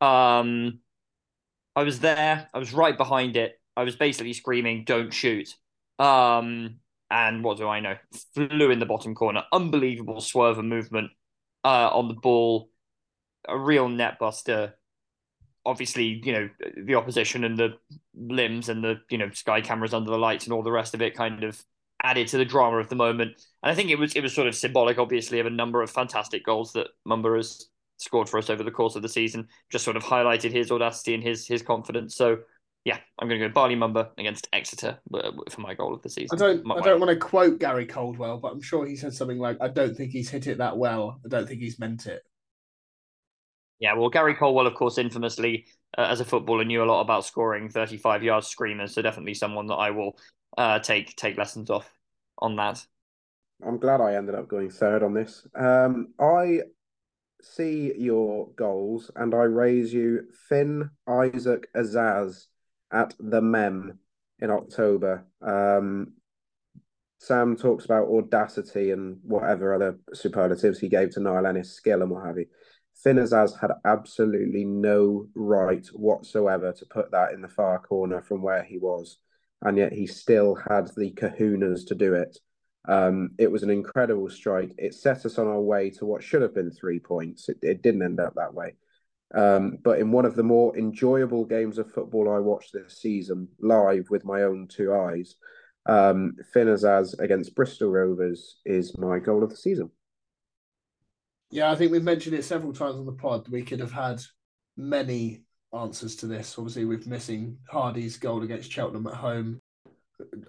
[0.00, 0.80] Um,
[1.76, 2.48] I was there.
[2.52, 3.60] I was right behind it.
[3.76, 5.54] I was basically screaming, "Don't shoot!"
[5.98, 7.96] Um, and what do I know?
[8.34, 9.44] Flew in the bottom corner.
[9.52, 11.10] Unbelievable swerve and movement
[11.64, 12.70] uh, on the ball.
[13.46, 14.74] A real net buster.
[15.66, 16.48] Obviously, you know
[16.84, 17.74] the opposition and the
[18.14, 21.02] limbs and the you know sky cameras under the lights and all the rest of
[21.02, 21.62] it kind of
[22.02, 23.32] added to the drama of the moment.
[23.62, 25.90] And I think it was it was sort of symbolic, obviously, of a number of
[25.90, 29.48] fantastic goals that Mumba has scored for us over the course of the season.
[29.70, 32.16] Just sort of highlighted his audacity and his his confidence.
[32.16, 32.38] So
[32.84, 34.98] yeah, I'm going to go Bali Mumba against Exeter
[35.50, 36.38] for my goal of the season.
[36.38, 39.12] I don't My- I don't want to quote Gary Caldwell, but I'm sure he said
[39.12, 41.20] something like, "I don't think he's hit it that well.
[41.24, 42.22] I don't think he's meant it."
[43.80, 47.24] Yeah, well, Gary Caldwell, of course, infamously uh, as a footballer, knew a lot about
[47.24, 48.94] scoring 35 yard screamers.
[48.94, 50.18] So definitely someone that I will
[50.56, 51.90] uh, take take lessons off
[52.38, 52.84] on that.
[53.66, 55.46] I'm glad I ended up going third on this.
[55.54, 56.60] Um, I
[57.42, 62.46] see your goals and I raise you Finn Isaac Azaz
[62.92, 63.98] at the Mem
[64.40, 65.24] in October.
[65.40, 66.14] Um,
[67.20, 72.10] Sam talks about audacity and whatever other superlatives he gave to Niall Ennis, skill and
[72.10, 72.46] what have you.
[73.02, 78.42] Finn Azaz had absolutely no right whatsoever to put that in the far corner from
[78.42, 79.18] where he was,
[79.62, 82.36] and yet he still had the kahunas to do it.
[82.88, 84.72] Um, it was an incredible strike.
[84.78, 87.48] It set us on our way to what should have been three points.
[87.48, 88.74] It, it didn't end up that way.
[89.34, 93.48] Um, but in one of the more enjoyable games of football I watched this season,
[93.60, 95.36] live with my own two eyes,
[95.86, 99.90] um, Finn Azaz against Bristol Rovers is my goal of the season.
[101.50, 103.48] Yeah, I think we've mentioned it several times on the pod.
[103.48, 104.22] We could have had
[104.76, 106.56] many answers to this.
[106.58, 109.58] Obviously, with missing Hardie's goal against Cheltenham at home,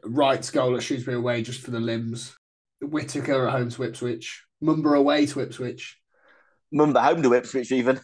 [0.03, 2.35] Wright's goal at Shrewsbury away just for the limbs,
[2.81, 5.97] Whittaker at home to Ipswich, Mumba away to Ipswich.
[6.73, 7.99] Mumba home to Ipswich even.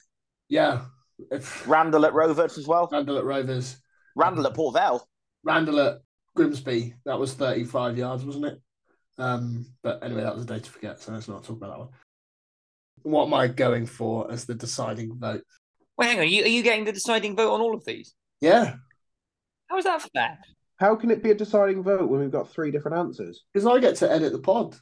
[0.47, 0.85] Yeah,
[1.31, 2.87] if Randall at Rovers as well.
[2.91, 3.77] Randall at Rovers,
[4.15, 5.05] Randall at Port Vale.
[5.43, 5.97] Randall at
[6.35, 6.93] Grimsby.
[7.05, 8.61] That was thirty-five yards, wasn't it?
[9.17, 11.01] Um, but anyway, that was a day to forget.
[11.01, 11.89] So let's not talk about that one.
[13.05, 15.43] What am I going for as the deciding vote?
[15.95, 16.23] Wait, hang on.
[16.23, 18.15] Are you, are you getting the deciding vote on all of these?
[18.41, 18.75] Yeah,
[19.69, 20.39] How is that fair?
[20.77, 23.43] How can it be a deciding vote when we've got three different answers?
[23.53, 24.75] because I get to edit the pod.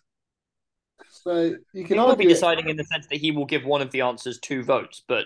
[1.10, 2.28] So you He can will be argue.
[2.30, 5.04] it- deciding in the sense that he will give one of the answers two votes,
[5.08, 5.26] but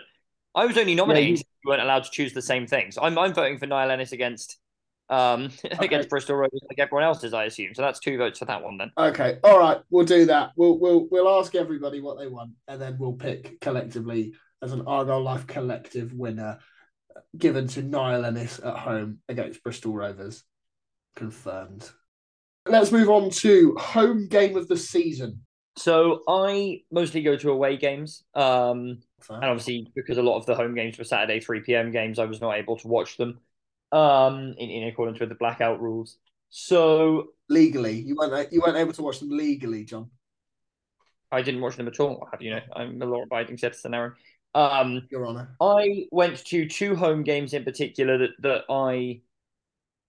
[0.55, 1.35] I was only nominating.
[1.37, 2.97] you- you weren't allowed to choose the same things.
[2.99, 4.57] I'm I'm voting for Niall Ennis against
[5.09, 7.73] um, against Bristol Rovers, like everyone else does, I assume.
[7.73, 8.91] So that's two votes for that one then.
[8.97, 10.51] Okay, all right, we'll do that.
[10.55, 14.83] We'll we'll we'll ask everybody what they want, and then we'll pick collectively as an
[14.87, 16.59] Argyle Life collective winner,
[17.37, 20.43] given to Niall Ennis at home against Bristol Rovers.
[21.15, 21.89] Confirmed.
[22.65, 25.41] Let's move on to home game of the season.
[25.77, 28.23] So I mostly go to away games.
[28.33, 31.91] Um, and obviously, because a lot of the home games were Saturday 3 p.m.
[31.91, 33.39] games, I was not able to watch them
[33.91, 36.17] um, in, in accordance with the blackout rules.
[36.49, 40.09] So legally, you weren't you weren't able to watch them legally, Jon.
[41.31, 42.27] I didn't watch them at all.
[42.31, 42.61] Have you know?
[42.73, 44.13] I'm a law-abiding citizen, Aaron.
[44.55, 45.55] Um, Your Honour.
[45.59, 49.21] I went to two home games in particular that that I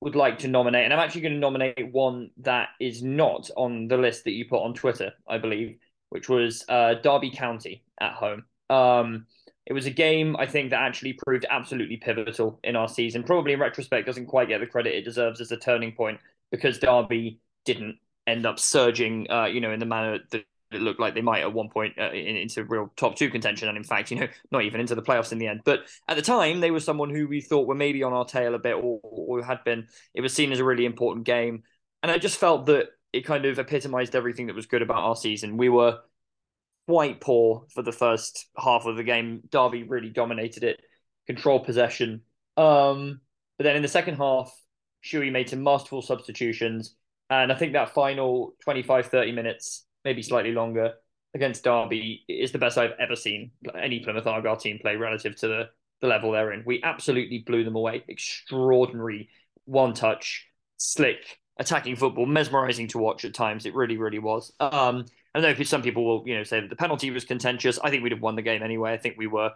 [0.00, 3.88] would like to nominate, and I'm actually going to nominate one that is not on
[3.88, 5.76] the list that you put on Twitter, I believe,
[6.10, 8.44] which was uh, Derby County at home.
[8.70, 9.26] Um,
[9.68, 13.22] it was a game I think that actually proved absolutely pivotal in our season.
[13.22, 16.18] Probably in retrospect, doesn't quite get the credit it deserves as a turning point
[16.50, 21.00] because Derby didn't end up surging, uh, you know, in the manner that it looked
[21.00, 23.84] like they might at one point uh, in, into real top two contention, and in
[23.84, 25.60] fact, you know, not even into the playoffs in the end.
[25.66, 28.54] But at the time, they were someone who we thought were maybe on our tail
[28.54, 29.86] a bit, or, or had been.
[30.14, 31.62] It was seen as a really important game,
[32.02, 35.16] and I just felt that it kind of epitomized everything that was good about our
[35.16, 35.58] season.
[35.58, 35.98] We were
[36.88, 39.42] quite poor for the first half of the game.
[39.50, 40.80] Derby really dominated it,
[41.26, 42.22] controlled possession.
[42.56, 43.20] Um,
[43.58, 44.50] but then in the second half,
[45.04, 46.96] Shuey made some masterful substitutions.
[47.28, 50.94] And I think that final 25, 30 minutes, maybe slightly longer,
[51.34, 55.46] against Derby is the best I've ever seen any Plymouth Argyle team play relative to
[55.46, 55.64] the,
[56.00, 56.62] the level they're in.
[56.64, 58.02] We absolutely blew them away.
[58.08, 59.28] Extraordinary
[59.66, 60.46] one touch,
[60.78, 63.66] slick, attacking football, mesmerizing to watch at times.
[63.66, 64.54] It really, really was.
[64.58, 67.78] Um, I know some people will, you know, say that the penalty was contentious.
[67.82, 68.92] I think we'd have won the game anyway.
[68.92, 69.52] I think we were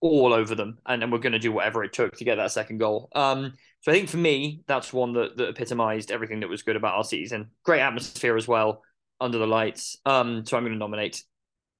[0.00, 2.50] all over them, and, and we're going to do whatever it took to get that
[2.50, 3.08] second goal.
[3.14, 6.76] Um, so I think for me, that's one that, that epitomized everything that was good
[6.76, 7.50] about our season.
[7.64, 8.82] Great atmosphere as well
[9.20, 9.96] under the lights.
[10.04, 11.22] Um, so I'm going to nominate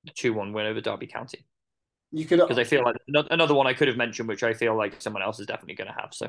[0.04, 1.46] the two-one win over Derby County.
[2.12, 2.96] You could because I feel like
[3.30, 5.88] another one I could have mentioned, which I feel like someone else is definitely going
[5.88, 6.10] to have.
[6.12, 6.28] So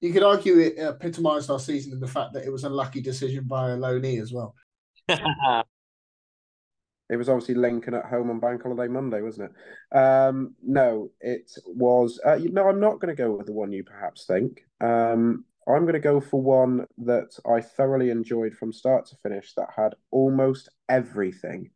[0.00, 3.02] you could argue it epitomised our season in the fact that it was a lucky
[3.02, 4.54] decision by a loanee as well.
[7.08, 9.96] It was obviously Lincoln at home on Bank Holiday Monday, wasn't it?
[9.96, 12.20] Um, no, it was.
[12.24, 14.64] Uh, no, I'm not going to go with the one you perhaps think.
[14.80, 19.52] Um, I'm going to go for one that I thoroughly enjoyed from start to finish
[19.54, 21.70] that had almost everything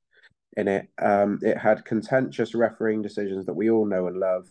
[0.57, 0.88] in it.
[1.01, 4.49] Um, it had contentious refereeing decisions that we all know and love.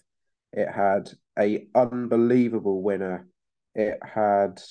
[0.53, 3.27] It had a unbelievable winner.
[3.75, 4.61] It had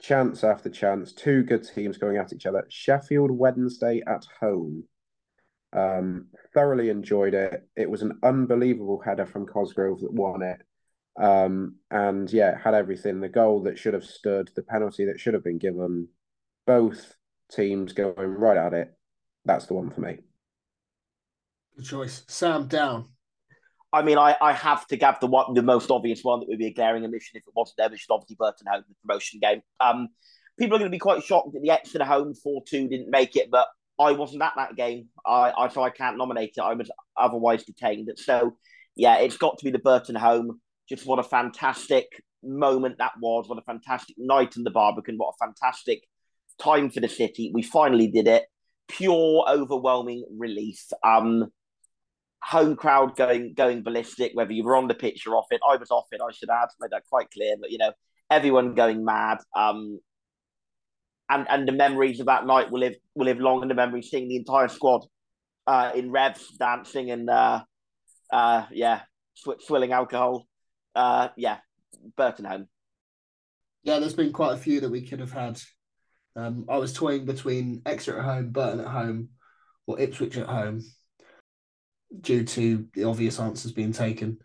[0.00, 2.66] chance after chance, two good teams going at each other.
[2.68, 4.84] Sheffield Wednesday at home
[5.72, 7.68] um, thoroughly enjoyed it.
[7.76, 10.60] It was an unbelievable header from Cosgrove that won it.
[11.20, 15.34] Um, and yeah, had everything the goal that should have stood, the penalty that should
[15.34, 16.08] have been given,
[16.66, 17.14] both
[17.50, 18.94] teams going right at it.
[19.44, 20.18] That's the one for me.
[21.76, 22.24] Good choice.
[22.28, 23.08] Sam, down.
[23.92, 26.58] I mean, I, I have to give the one, the most obvious one that would
[26.58, 29.40] be a glaring omission if it wasn't there, which is obviously Burton Home, the promotion
[29.40, 29.60] game.
[29.80, 30.08] Um,
[30.58, 33.36] people are going to be quite shocked that the Exeter home 4 2 didn't make
[33.36, 33.66] it, but
[34.00, 35.08] I wasn't at that game.
[35.26, 36.60] I, I so I can't nominate it.
[36.60, 38.10] I was otherwise detained.
[38.16, 38.56] So
[38.96, 40.60] yeah, it's got to be the Burton home.
[40.88, 42.06] Just what a fantastic
[42.42, 43.48] moment that was.
[43.48, 45.16] What a fantastic night in the Barbican.
[45.16, 46.02] What a fantastic
[46.60, 47.50] time for the city.
[47.54, 48.44] We finally did it.
[48.88, 50.84] Pure overwhelming relief.
[51.04, 51.50] Um
[52.42, 55.60] home crowd going going ballistic, whether you were on the pitch or off it.
[55.68, 57.54] I was off it, I should add, made that quite clear.
[57.60, 57.92] But you know,
[58.30, 59.38] everyone going mad.
[59.56, 60.00] Um
[61.32, 64.02] and and the memories of that night will live will live long in the memory.
[64.02, 65.04] Seeing the entire squad
[65.66, 67.62] uh, in revs dancing and uh,
[68.32, 69.00] uh, yeah,
[69.34, 70.46] sw- swilling alcohol.
[70.94, 71.58] Uh, yeah,
[72.16, 72.68] Burton home.
[73.82, 75.60] Yeah, there's been quite a few that we could have had.
[76.36, 79.30] Um, I was toying between Exeter at home, Burton at home,
[79.86, 80.82] or Ipswich at home,
[82.20, 84.38] due to the obvious answers being taken.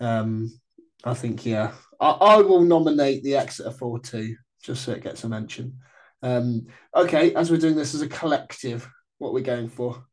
[0.00, 0.52] Um,
[1.04, 5.24] I think, yeah, I, I will nominate the Exeter 4 2, just so it gets
[5.24, 5.78] a mention.
[6.22, 10.04] Um, okay, as we're doing this as a collective, what we're we going for?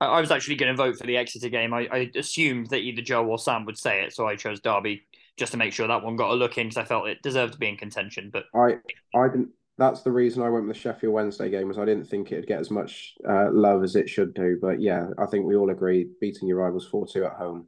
[0.00, 1.72] I was actually going to vote for the Exeter game.
[1.72, 5.06] I, I, assumed that either Joe or Sam would say it, so I chose Derby
[5.38, 7.54] just to make sure that one got a look in because I felt it deserved
[7.54, 8.30] to be in contention.
[8.30, 8.76] But I,
[9.18, 9.50] I didn't.
[9.78, 12.46] That's the reason I went with the Sheffield Wednesday game, was I didn't think it'd
[12.46, 14.58] get as much uh, love as it should do.
[14.60, 17.66] But yeah, I think we all agree beating your rivals four two at home,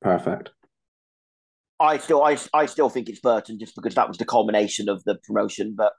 [0.00, 0.50] perfect.
[1.78, 5.04] I still, I, I still think it's Burton just because that was the culmination of
[5.04, 5.74] the promotion.
[5.76, 5.92] But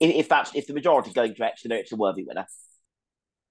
[0.00, 2.46] if, if that's if the majority is going to Exeter, it's a worthy winner.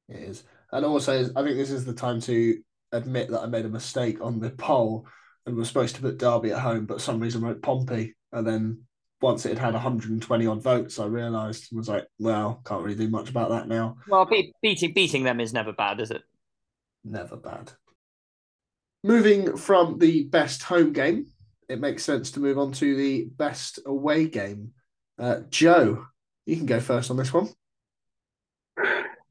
[0.10, 2.58] It is, and also I think this is the time to
[2.92, 5.06] admit that I made a mistake on the poll
[5.46, 8.84] and was supposed to put Derby at home, but some reason wrote Pompey, and then
[9.22, 12.98] once it had had 120 odd votes, I realised and was like, well, can't really
[12.98, 13.98] do much about that now.
[14.08, 16.22] Well, be- beating beating them is never bad, is it?
[17.04, 17.72] Never bad.
[19.04, 21.28] Moving from the best home game,
[21.70, 24.72] it makes sense to move on to the best away game.
[25.18, 26.06] Uh, Joe,
[26.48, 27.50] you can go first on this one.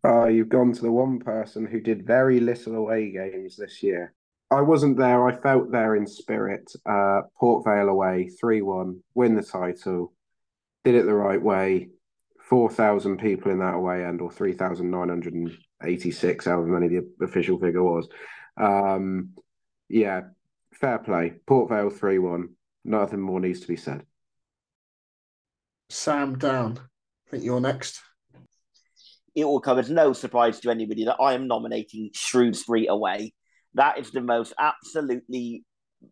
[0.05, 4.13] Oh, you've gone to the one person who did very little away games this year.
[4.51, 5.27] I wasn't there.
[5.27, 6.71] I felt there in spirit.
[6.89, 10.13] Uh, Port Vale away, 3 1, win the title,
[10.85, 11.89] did it the right way.
[12.49, 18.09] 4,000 people in that away end, or 3,986, however many the official figure was.
[18.57, 19.31] Um,
[19.89, 20.21] yeah,
[20.75, 21.33] fair play.
[21.47, 22.49] Port Vale 3 1.
[22.85, 24.05] Nothing more needs to be said.
[25.89, 26.79] Sam Down,
[27.27, 28.01] I think you're next.
[29.35, 33.35] it will come as no surprise to anybody that I am nominating Shrewsbury away.
[33.75, 35.65] That is the most absolutely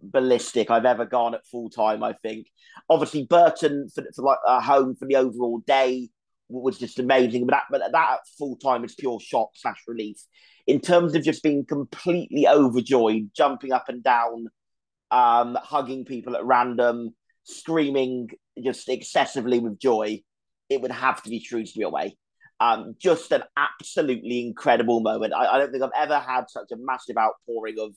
[0.02, 2.02] ballistic I've ever gone at full time.
[2.02, 2.48] I think.
[2.90, 6.10] Obviously, Burton for, for like a home for the overall day
[6.48, 10.16] was just amazing, but that but that at full time is pure shock slash relief.
[10.66, 14.48] In terms of just being completely overjoyed, jumping up and down,
[15.10, 18.28] um, hugging people at random, screaming
[18.62, 20.22] just excessively with joy,
[20.68, 22.16] it would have to be Shrewsbury away.
[22.60, 25.34] Um, just an absolutely incredible moment.
[25.34, 27.94] I, I don't think I've ever had such a massive outpouring of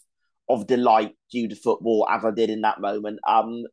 [0.50, 3.20] of delight due to football as I did in that moment.
[3.28, 3.64] Um,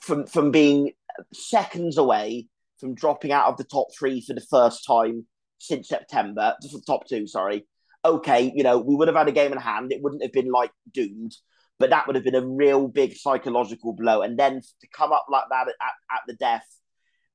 [0.00, 0.92] from from being
[1.32, 2.48] seconds away
[2.78, 5.26] from dropping out of the top three for the first time
[5.58, 7.66] since September, the top two, sorry.
[8.04, 9.92] Okay, you know, we would have had a game in hand.
[9.92, 11.36] It wouldn't have been like doomed,
[11.78, 14.22] but that would have been a real big psychological blow.
[14.22, 15.74] And then to come up like that at,
[16.12, 16.66] at the death,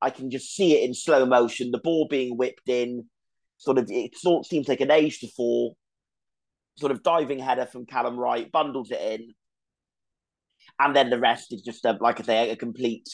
[0.03, 1.71] I can just see it in slow motion.
[1.71, 3.05] The ball being whipped in,
[3.57, 5.77] sort of, it sort of seems like an age to fall.
[6.77, 9.33] Sort of diving header from Callum Wright, bundles it in.
[10.79, 13.07] And then the rest is just, a, like I say, a complete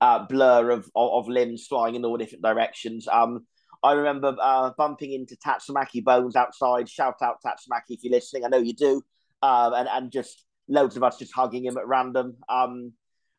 [0.00, 3.08] uh, blur of, of, of limbs flying in all different directions.
[3.08, 3.46] Um,
[3.82, 6.88] I remember uh, bumping into Tatsumaki Bones outside.
[6.88, 8.44] Shout out Tatsumaki if you're listening.
[8.44, 9.02] I know you do.
[9.42, 12.36] Um, and, and just loads of us just hugging him at random.
[12.48, 12.92] Um,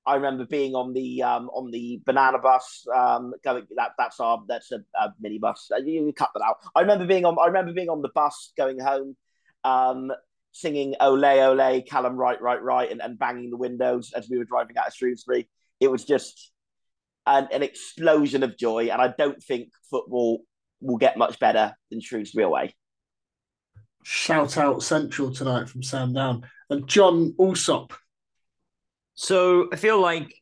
[0.06, 2.86] I remember being on the um, on the banana bus.
[2.93, 5.70] Um, going that that's our that's a, a mini bus.
[5.72, 6.58] Uh, You, you cut that out.
[6.76, 7.38] I remember being on.
[7.39, 9.16] I remember being on the bus going home,
[9.64, 10.12] um,
[10.52, 14.45] singing "Ole Ole," Callum Wright, right, right, and, and banging the windows as we were
[14.45, 15.50] driving out of Shrewsbury.
[15.80, 16.52] It was just
[17.26, 20.43] an, an explosion of joy, and I don't think football
[20.82, 22.74] will get much better than Shrewsbury away.
[24.04, 26.45] Shout out Central tonight from Sam Down.
[26.70, 27.93] And Jon Alsop.
[29.20, 30.34] So I feel like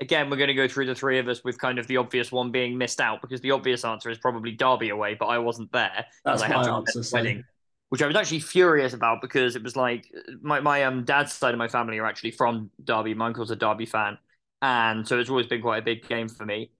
[0.00, 2.30] again we're going to go through the three of us with kind of the obvious
[2.30, 5.72] one being missed out because the obvious answer is probably Derby away, but I wasn't
[5.72, 6.06] there.
[6.24, 7.44] That's I had my answer, attend the so- wedding,
[7.88, 10.06] which I was actually furious about because it was like
[10.40, 13.14] my my um dad's side of my family are actually from Derby.
[13.14, 14.16] My uncle's a Derby fan,
[14.62, 16.70] and so it's always been quite a big game for me.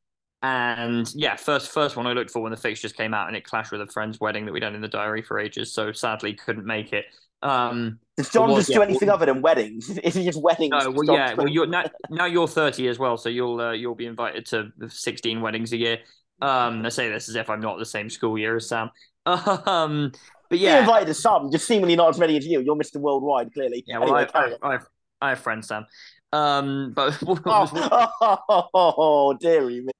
[0.43, 3.43] And yeah, first first one I looked for when the fixtures came out, and it
[3.43, 5.73] clashed with a friend's wedding that we'd done in the diary for ages.
[5.73, 7.07] So sadly, couldn't make it.
[7.49, 9.91] Um, Does Jon what- just yeah, do anything what- other than weddings?
[10.05, 10.71] Is he just weddings?
[10.73, 13.95] no, well, yeah, well, you're now, now you're 30 as well, so you'll uh, you'll
[13.95, 15.99] be invited to 16 weddings a year.
[16.43, 18.91] Um, I say this as if I'm not the same school year as Sam.
[19.27, 20.13] Um,
[20.49, 22.61] but You're yeah, invited to some, just seemingly not as many as you.
[22.61, 22.99] You're Mr.
[23.01, 23.83] Worldwide, clearly.
[23.87, 23.99] yeah.
[23.99, 24.55] Well, Anyway, I, I.
[24.69, 24.87] I, have,
[25.21, 25.87] I have friends, Sam.
[26.33, 29.93] Um, but oh, oh, dearie me.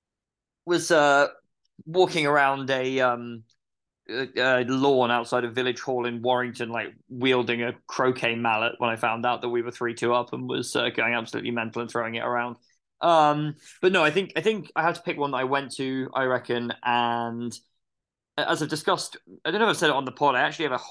[0.65, 1.29] was uh
[1.87, 3.43] walking around a um
[4.11, 8.91] uh, uh, lawn outside of Village Hall in Warrington, like wielding a croquet mallet when
[8.91, 11.83] I found out that we were three two up and was uh, going absolutely mental
[11.83, 12.57] and throwing it around.
[13.01, 15.75] Um, but no, I think I think I had to pick one that I went
[15.77, 16.09] to.
[16.15, 17.53] I reckon, and
[18.39, 20.35] as I've discussed, I don't know if I've said it on the pod.
[20.35, 20.85] I actually have a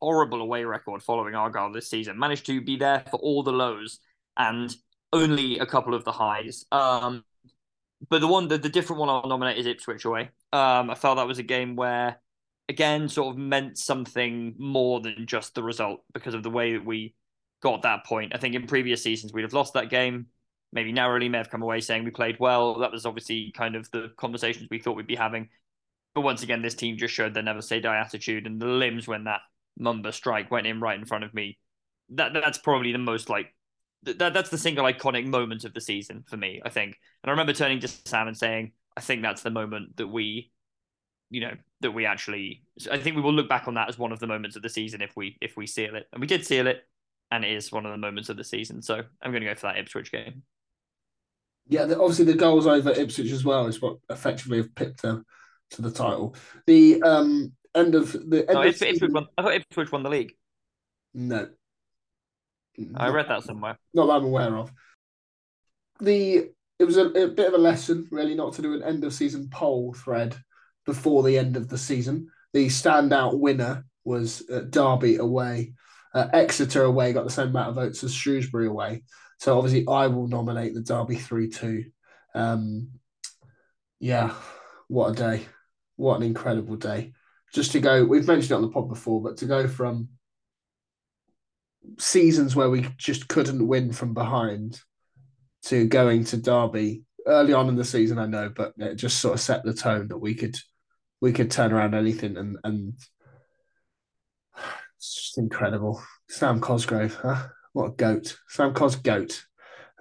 [0.00, 2.18] horrible away record following Argyle this season.
[2.18, 4.00] Managed to be there for all the lows
[4.36, 4.74] and
[5.12, 6.64] only a couple of the highs.
[6.72, 7.24] Um,
[8.08, 10.30] but the one, the, the different one I'll nominate is Ipswich away.
[10.52, 12.20] Um, I felt that was a game where,
[12.70, 16.84] again, sort of meant something more than just the result because of the way that
[16.84, 17.14] we
[17.62, 18.34] got that point.
[18.34, 20.26] I think in previous seasons we'd have lost that game,
[20.72, 22.78] maybe narrowly, may have come away saying we played well.
[22.78, 25.48] That was obviously kind of the conversations we thought we'd be having.
[26.14, 29.06] But once again, this team just showed their never say die attitude, and the limbs
[29.06, 29.40] when that
[29.80, 31.58] Mumba strike went in right in front of me.
[32.10, 33.54] That that's probably the most like
[34.02, 36.96] that that's the single iconic moment of the season for me, I think.
[37.22, 40.50] And I remember turning to Sam and saying, I think that's the moment that we,
[41.30, 42.62] you know, that we actually.
[42.90, 44.68] I think we will look back on that as one of the moments of the
[44.68, 46.82] season if we if we seal it, and we did seal it,
[47.30, 48.82] and it is one of the moments of the season.
[48.82, 50.42] So I'm going to go for that Ipswich game.
[51.68, 55.24] Yeah, the, obviously the goals over Ipswich as well is what effectively have pipped them
[55.70, 56.34] to the title.
[56.66, 60.02] The um end of the end No, of Ipswich season- won, I thought Ipswich won
[60.02, 60.34] the league.
[61.14, 61.48] No.
[62.96, 63.78] I read that somewhere.
[63.94, 64.72] Not that I'm aware of.
[66.00, 69.04] The it was a, a bit of a lesson, really, not to do an end
[69.04, 70.34] of season poll thread
[70.86, 72.28] before the end of the season.
[72.52, 75.74] The standout winner was uh, Derby away.
[76.14, 79.04] Uh, Exeter away got the same amount of votes as Shrewsbury away.
[79.38, 81.84] So obviously, I will nominate the Derby 3 2.
[82.34, 82.88] Um,
[84.00, 84.34] yeah,
[84.88, 85.46] what a day.
[85.96, 87.12] What an incredible day.
[87.52, 90.08] Just to go, we've mentioned it on the pod before, but to go from
[91.98, 94.80] seasons where we just couldn't win from behind
[95.62, 99.34] to going to Derby early on in the season, I know, but it just sort
[99.34, 100.56] of set the tone that we could
[101.20, 102.94] we could turn around anything and and
[104.96, 106.02] it's just incredible.
[106.28, 107.48] Sam Cosgrove, huh?
[107.72, 108.36] What a goat.
[108.48, 109.44] Sam Cos goat,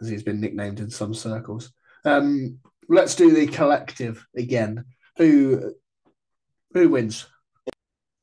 [0.01, 1.72] as he's been nicknamed in some circles.
[2.05, 4.86] Um, let's do the collective again.
[5.17, 5.74] Who
[6.74, 7.28] who wins?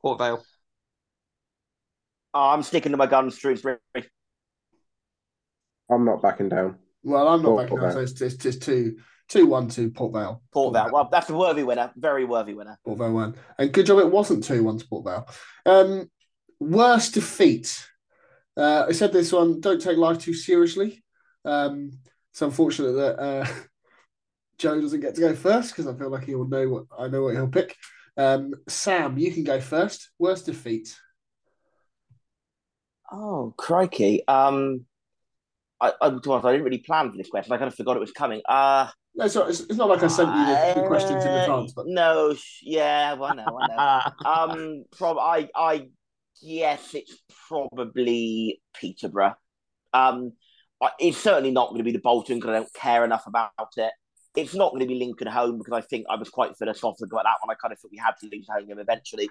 [0.03, 0.45] Port Vale.
[2.35, 3.79] Oh, I'm sticking to my guns, Shrewsbury.
[5.91, 6.77] I'm not backing down.
[7.03, 8.05] Well, I'm not Port- backing Port down, so Vale.
[8.05, 8.97] it's, it's, it's two,
[9.29, 10.43] two, one, two, Port Vale.
[10.53, 10.91] Port Vale.
[10.93, 11.93] Well, that's a worthy winner.
[11.97, 12.79] Very worthy winner.
[12.85, 13.35] Port Vale won.
[13.59, 15.29] And good job it wasn't 2 1 to Port Vale.
[15.65, 16.11] Um,
[16.61, 17.87] worst defeat.
[18.57, 21.03] Uh, I said this one, don't take life too seriously.
[21.45, 21.91] Um,
[22.33, 23.47] it's unfortunate that uh,
[24.59, 27.23] Joe doesn't get to go first because I feel like he'll know what I know
[27.23, 27.77] what he'll pick.
[28.17, 30.11] Um, Sam, you can go first.
[30.19, 30.97] Worst defeat.
[33.13, 34.27] Oh, crikey.
[34.27, 34.87] Um,
[35.81, 37.53] I, I, to be honest, I didn't really plan for this question.
[37.53, 38.41] I kind of forgot it was coming.
[38.49, 41.73] Uh, No, it's not, it's, not like I sent you the, the questions in advance,
[41.73, 44.31] but No, sh- yeah, well, I know, I know.
[44.31, 45.89] um, prob- I, I
[46.47, 47.17] guess it's
[47.49, 49.35] probably Peterborough.
[49.95, 50.33] Um,
[50.99, 53.93] it's certainly not going to be the Bolton because I don't care enough about it.
[54.37, 57.25] It's not going to be Lincoln home because I think I was quite philosophical about
[57.25, 57.57] that one.
[57.57, 59.31] I kind of thought we had to lose home game eventually.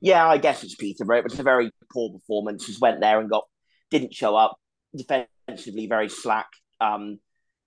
[0.00, 1.18] Yeah, I guess it's Peterborough.
[1.18, 2.66] It was a very poor performance.
[2.66, 3.44] Just went there and got
[3.90, 4.56] didn't show up.
[4.96, 6.48] Defensively, very slack.
[6.80, 7.18] Um,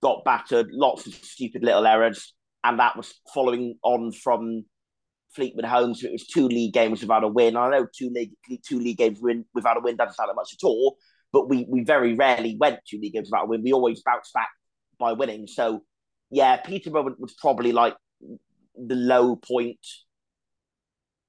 [0.02, 0.68] got battered.
[0.72, 2.34] Lots of stupid little errors,
[2.64, 4.64] and that was following on from
[5.34, 5.94] Fleetwood home.
[5.94, 7.56] So it was two league games without a win.
[7.56, 8.32] I know two league
[8.66, 10.96] two league games win without a win doesn't sound like much at all,
[11.32, 13.62] but we we very rarely went two league games without a win.
[13.62, 14.50] We always bounced back
[14.98, 15.46] by winning.
[15.46, 15.82] So
[16.30, 17.96] yeah, Peterborough was probably like
[18.76, 19.78] the low point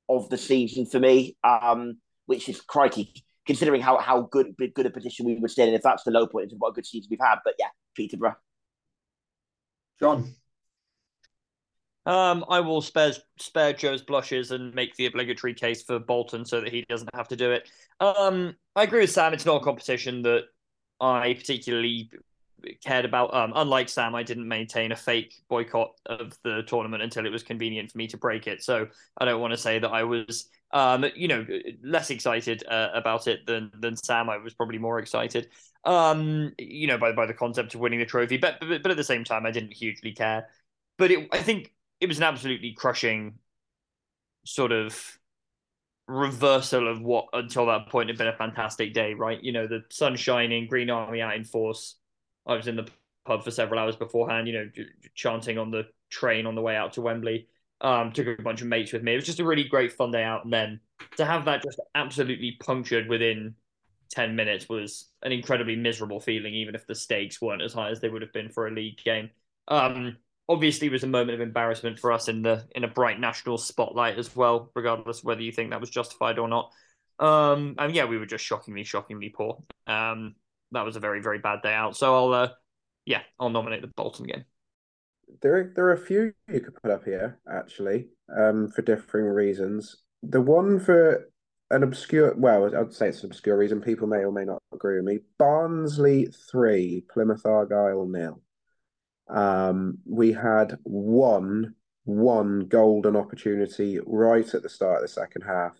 [0.09, 3.13] of the season for me, um, which is crikey,
[3.45, 5.73] considering how how good good a position we were still in.
[5.73, 7.37] If that's the low point, it's what a good season we've had.
[7.43, 8.35] But yeah, Peterborough.
[10.01, 10.33] Jon.
[12.07, 16.59] Um, I will spare spare Joe's blushes and make the obligatory case for Bolton so
[16.59, 17.69] that he doesn't have to do it.
[17.99, 19.33] Um, I agree with Sam.
[19.33, 20.45] It's not a competition that
[20.99, 22.09] I particularly
[22.83, 23.33] cared about.
[23.33, 27.43] Um, unlike Sam, I didn't maintain a fake boycott of the tournament until it was
[27.43, 28.63] convenient for me to break it.
[28.63, 28.87] So
[29.17, 31.45] I don't want to say that I was, um, you know,
[31.83, 34.29] less excited uh, about it than than Sam.
[34.29, 35.49] I was probably more excited,
[35.85, 38.37] um, you know, by by the concept of winning the trophy.
[38.37, 40.47] But but, but at the same time, I didn't hugely care.
[40.97, 43.39] But it, I think it was an absolutely crushing
[44.45, 45.17] sort of
[46.07, 49.41] reversal of what until that point had been a fantastic day, right?
[49.43, 51.95] You know, the sun shining, Green Army out in force.
[52.45, 52.87] I was in the
[53.25, 54.69] pub for several hours beforehand, you know,
[55.15, 57.47] chanting on the train on the way out to Wembley.
[57.81, 59.13] Um, took a bunch of mates with me.
[59.13, 60.43] It was just a really great fun day out.
[60.43, 60.79] And then
[61.17, 63.55] to have that just absolutely punctured within
[64.11, 67.99] 10 minutes was an incredibly miserable feeling, even if the stakes weren't as high as
[67.99, 69.31] they would have been for a league game.
[69.67, 70.17] Um,
[70.47, 73.57] obviously it was a moment of embarrassment for us in the in a bright national
[73.57, 76.71] spotlight as well, regardless whether you think that was justified or not.
[77.19, 79.63] Um, and yeah, we were just shockingly, shockingly poor.
[79.87, 80.35] Um,
[80.71, 81.95] that was a very, very bad day out.
[81.95, 82.49] So I'll, uh,
[83.05, 84.45] yeah, I'll nominate the Bolton game.
[85.41, 89.25] There, are, there are a few you could put up here actually, um, for differing
[89.25, 90.03] reasons.
[90.23, 91.29] The one for
[91.69, 93.81] an obscure, well, I'd say it's an obscure reason.
[93.81, 95.19] People may or may not agree with me.
[95.39, 98.41] Barnsley three, Plymouth Argyle nil.
[99.29, 105.79] Um, we had one one golden opportunity right at the start of the second half,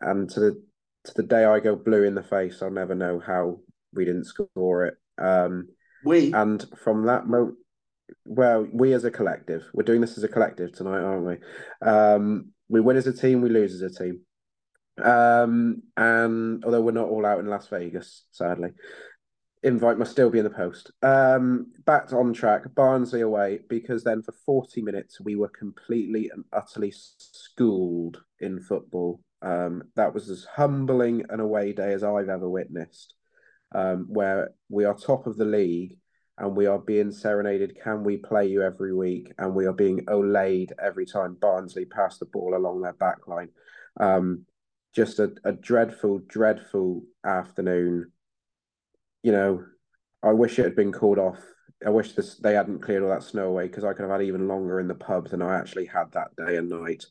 [0.00, 0.62] and to the
[1.04, 3.60] to the day I go blue in the face, I'll never know how
[3.92, 4.94] we didn't score it.
[5.20, 5.68] Um,
[6.04, 7.56] we and from that moment,
[8.24, 11.36] well, we as a collective, we're doing this as a collective tonight, aren't we?
[11.86, 14.20] Um, we win as a team, we lose as a team.
[15.02, 18.70] Um, and although we're not all out in Las Vegas, sadly,
[19.62, 20.90] invite must still be in the post.
[21.02, 26.44] Um, back on track, Barnsley away, because then for 40 minutes we were completely and
[26.52, 29.20] utterly schooled in football.
[29.40, 33.14] Um, that was as humbling an away day as I've ever witnessed,
[33.74, 35.96] um, where we are top of the league
[36.38, 37.78] and we are being serenaded.
[37.82, 39.32] Can we play you every week?
[39.38, 43.48] And we are being olayed every time Barnsley pass the ball along their back line.
[43.98, 44.46] Um,
[44.94, 48.12] just a, a dreadful, dreadful afternoon
[49.22, 49.64] you know,
[50.22, 51.38] I wish it had been called off
[51.86, 54.22] I wish this they hadn't cleared all that snow away because I could have had
[54.22, 57.04] even longer in the pub than I actually had that day and night.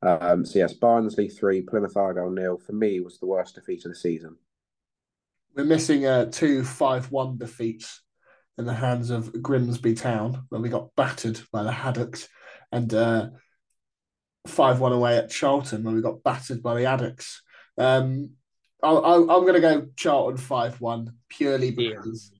[0.00, 2.56] Um, so yes, Barnsley three, Plymouth Argyle nil.
[2.56, 4.36] For me, was the worst defeat of the season.
[5.54, 8.00] We're missing uh, two 5 1 defeats
[8.58, 12.28] in the hands of Grimsby Town when we got battered by the Haddocks,
[12.70, 13.28] and uh,
[14.46, 17.38] 5 1 away at Charlton when we got battered by the Addicks.
[17.78, 18.30] Um,
[18.82, 22.30] I, I, I'm going to go Charlton 5 1 purely because.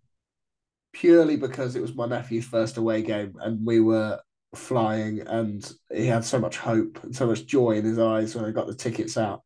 [0.93, 4.21] Purely because it was my nephew's first away game and we were
[4.55, 8.45] flying and he had so much hope and so much joy in his eyes when
[8.45, 9.43] I got the tickets out.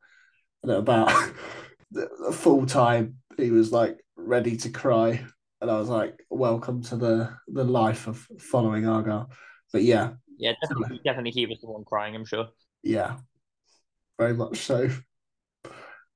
[0.62, 1.10] And at about
[1.90, 5.24] the full time, he was like ready to cry.
[5.60, 9.30] And I was like, welcome to the, the life of following Argyle.
[9.72, 12.14] But yeah, Yeah, definitely, definitely he was the one crying.
[12.14, 12.48] I'm sure.
[12.82, 13.16] yeah,
[14.18, 14.88] very much so.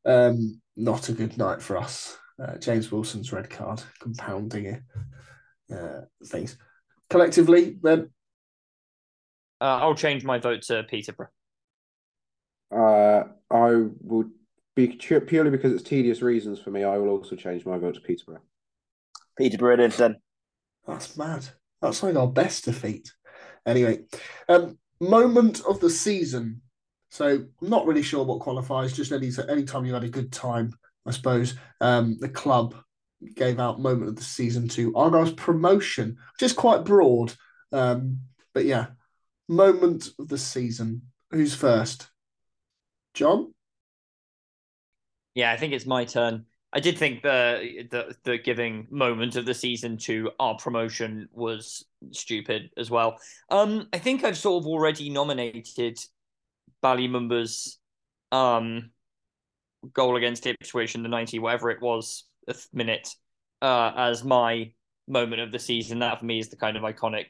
[0.05, 2.17] Um, not a good night for us.
[2.43, 4.83] Uh, James Wilson's red card compounding it.
[5.73, 6.57] Uh, things
[7.09, 8.11] collectively, then
[9.61, 11.29] Uh, I'll change my vote to Peterborough.
[12.71, 14.31] Uh, I would
[14.75, 16.85] be purely because it's tedious reasons for me.
[16.85, 18.41] I will also change my vote to Peterborough.
[19.37, 20.17] Peterborough it is then.
[20.87, 21.47] That's mad.
[21.81, 23.13] That's like our best defeat.
[23.67, 24.05] Anyway,
[24.49, 26.63] um, moment of the season.
[27.11, 28.93] So I'm not really sure what qualifies.
[28.93, 30.73] Just any any time you had a good time,
[31.07, 31.55] I suppose.
[31.81, 32.75] Um, the club
[33.35, 37.35] gave out moment of the season to Argyle's promotion, which is quite broad.
[37.71, 38.21] Um,
[38.55, 38.87] but yeah,
[39.49, 41.03] moment of the season.
[41.31, 42.09] Who's first?
[43.15, 43.53] Jon.
[45.35, 46.47] Yeah, I think it's my turn.
[46.73, 51.85] I did think the the the giving moment of the season to our promotion was
[52.13, 53.19] stupid as well.
[53.51, 55.99] Um, I think I've sort of already nominated
[56.81, 57.79] Bali Mumba's
[58.31, 58.91] um
[59.93, 62.25] goal against Ipswich in the ninety whatever it was
[62.73, 63.09] minute
[63.61, 64.73] uh as my
[65.07, 65.99] moment of the season.
[65.99, 67.27] That for me is the kind of iconic.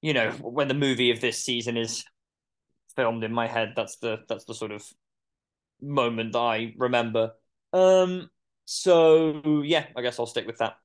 [0.00, 2.04] You know, when the movie of this season is
[2.96, 4.86] filmed in my head, that's the that's the sort of
[5.82, 7.32] moment that I remember.
[7.72, 8.30] Um,
[8.64, 10.76] so yeah, I guess I'll stick with that.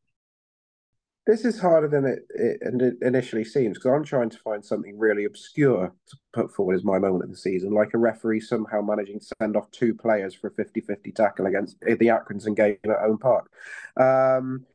[1.26, 5.24] This is harder than it, it initially seems because I'm trying to find something really
[5.24, 9.22] obscure to put forward as my moment of the season, like a referee somehow managing
[9.22, 13.00] to send off two players for a 50 50 tackle against the Accrington game at
[13.00, 13.50] Home Park.
[13.96, 14.66] Um,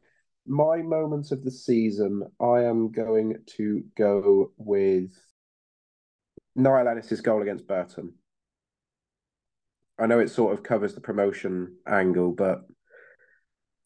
[0.47, 5.11] my moment of the season, I am going to go with
[6.57, 8.15] Niall Ennis's goal against Burton.
[9.99, 12.61] I know it sort of covers the promotion angle, but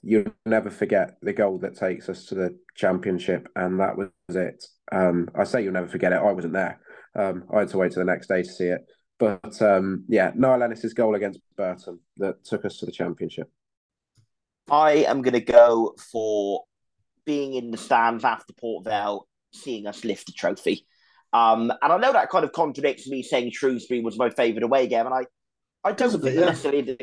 [0.03, 4.65] you'll never forget the goal that takes us to the championship, and that was it.
[4.91, 6.17] Um, I say you'll never forget it.
[6.17, 6.81] I wasn't there.
[7.15, 8.83] Um, I had to wait to the next day to see it.
[9.19, 13.49] But um, yeah, Niall Ennis's goal against Burton that took us to the championship.
[14.71, 16.65] I am going to go for
[17.25, 20.87] being in the stands after Port Vale, seeing us lift the trophy.
[21.33, 24.87] Um, and I know that kind of contradicts me saying Shrewsbury was my favourite away
[24.87, 25.25] game, and I,
[25.85, 26.47] I don't think yeah.
[26.47, 26.99] necessarily.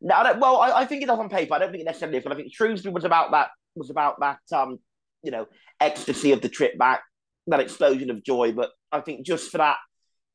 [0.00, 1.54] No, I don't, well, I, I think it does on paper.
[1.54, 3.48] I don't think it necessarily is, but I think Shrewsbury was about that.
[3.74, 4.40] Was about that.
[4.52, 4.78] Um,
[5.22, 5.46] you know,
[5.80, 7.02] ecstasy of the trip back,
[7.46, 8.52] that explosion of joy.
[8.52, 9.76] But I think just for that,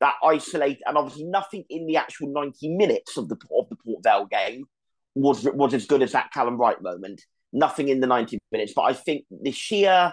[0.00, 4.02] that isolate, and obviously nothing in the actual ninety minutes of the of the Port
[4.02, 4.64] Vale game
[5.14, 7.22] was was as good as that Callum Wright moment.
[7.52, 10.12] Nothing in the ninety minutes, but I think the sheer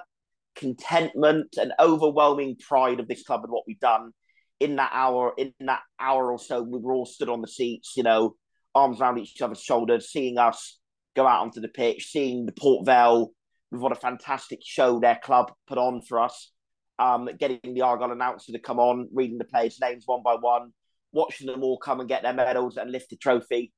[0.56, 4.12] contentment and overwhelming pride of this club and what we've done
[4.60, 7.94] in that hour in that hour or so we were all stood on the seats
[7.96, 8.36] you know
[8.74, 10.80] arms around each other's shoulders seeing us
[11.16, 13.32] go out onto the pitch seeing the port vale
[13.72, 16.52] with what a fantastic show their club put on for us.
[17.00, 20.72] Um, getting the argyle announcer to come on reading the players names one by one
[21.12, 23.72] watching them all come and get their medals and lift the trophy.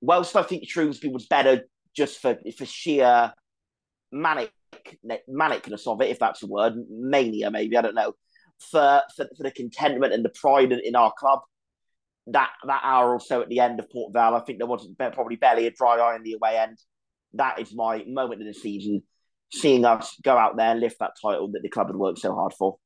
[0.00, 1.62] Whilst i think shrewsbury was better
[1.94, 3.32] just for for sheer
[4.12, 4.52] manic
[5.30, 8.14] manicness of it, if that's a word, mania maybe, I don't know,
[8.58, 11.40] for, for, for the contentment and the pride in, in our club.
[12.28, 14.98] That that hour or so at the end of Port Vale, I think there wasn't
[14.98, 16.76] probably barely a dry eye in the away end.
[17.34, 19.04] That is my moment of the season,
[19.52, 22.34] seeing us go out there and lift that title that the club had worked so
[22.34, 22.78] hard for.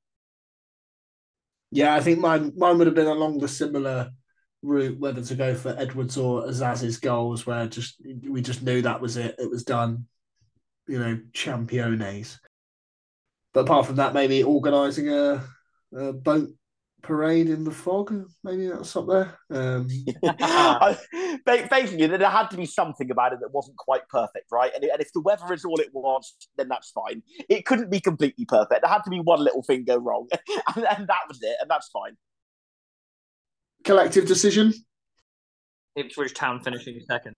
[1.71, 4.11] Yeah, I think mine mine would have been along the similar
[4.61, 7.97] route, whether to go for Edwards or Azaz's goals, where just
[8.29, 9.37] we just knew that was it.
[9.39, 10.07] It was done
[10.91, 12.41] you know, championes.
[13.55, 15.45] But apart from that, maybe organising a,
[15.97, 16.49] a, boat
[17.03, 18.13] parade in the fog,
[18.45, 19.39] maybe that's up there.
[19.51, 19.89] Um,
[21.47, 24.71] Basically, there had to be something about it that wasn't quite perfect, right?
[24.75, 27.23] And, and if the weather is all it was, then that's fine.
[27.49, 28.83] It couldn't be completely perfect.
[28.83, 30.29] There had to be one little thing go wrong,
[30.77, 32.17] and, and that was it, and that's fine.
[33.85, 34.75] Collective decision.
[35.97, 37.35] Ipswich Town finishing second.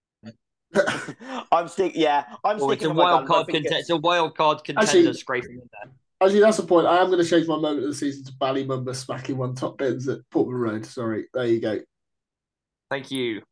[1.52, 1.92] I'm stick.
[1.94, 3.68] Yeah, I'm Oh, it's a with wild card think contender.
[3.68, 5.92] it's- It's a wild card contender Actually- scraping in there.
[6.22, 6.86] Actually, that's the point.
[6.86, 9.54] I am going to change my moment of the season to Bali Mumba smacking one
[9.54, 10.86] top bins at Portman Road.
[10.86, 11.80] Sorry, there you go.
[12.90, 13.42] Thank you.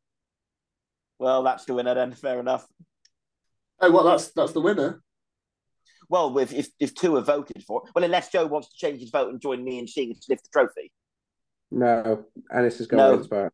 [1.18, 2.12] Well, that's the winner then.
[2.12, 2.66] Fair enough.
[3.80, 5.02] Oh, well, that's that's the winner.
[6.08, 9.10] Well, if if, if two are voted for well, unless Joe wants to change his
[9.10, 10.92] vote and join me in seeing and sniff the trophy.
[11.70, 13.16] No, Ennis has got No.
[13.16, 13.24] no.
[13.24, 13.52] back.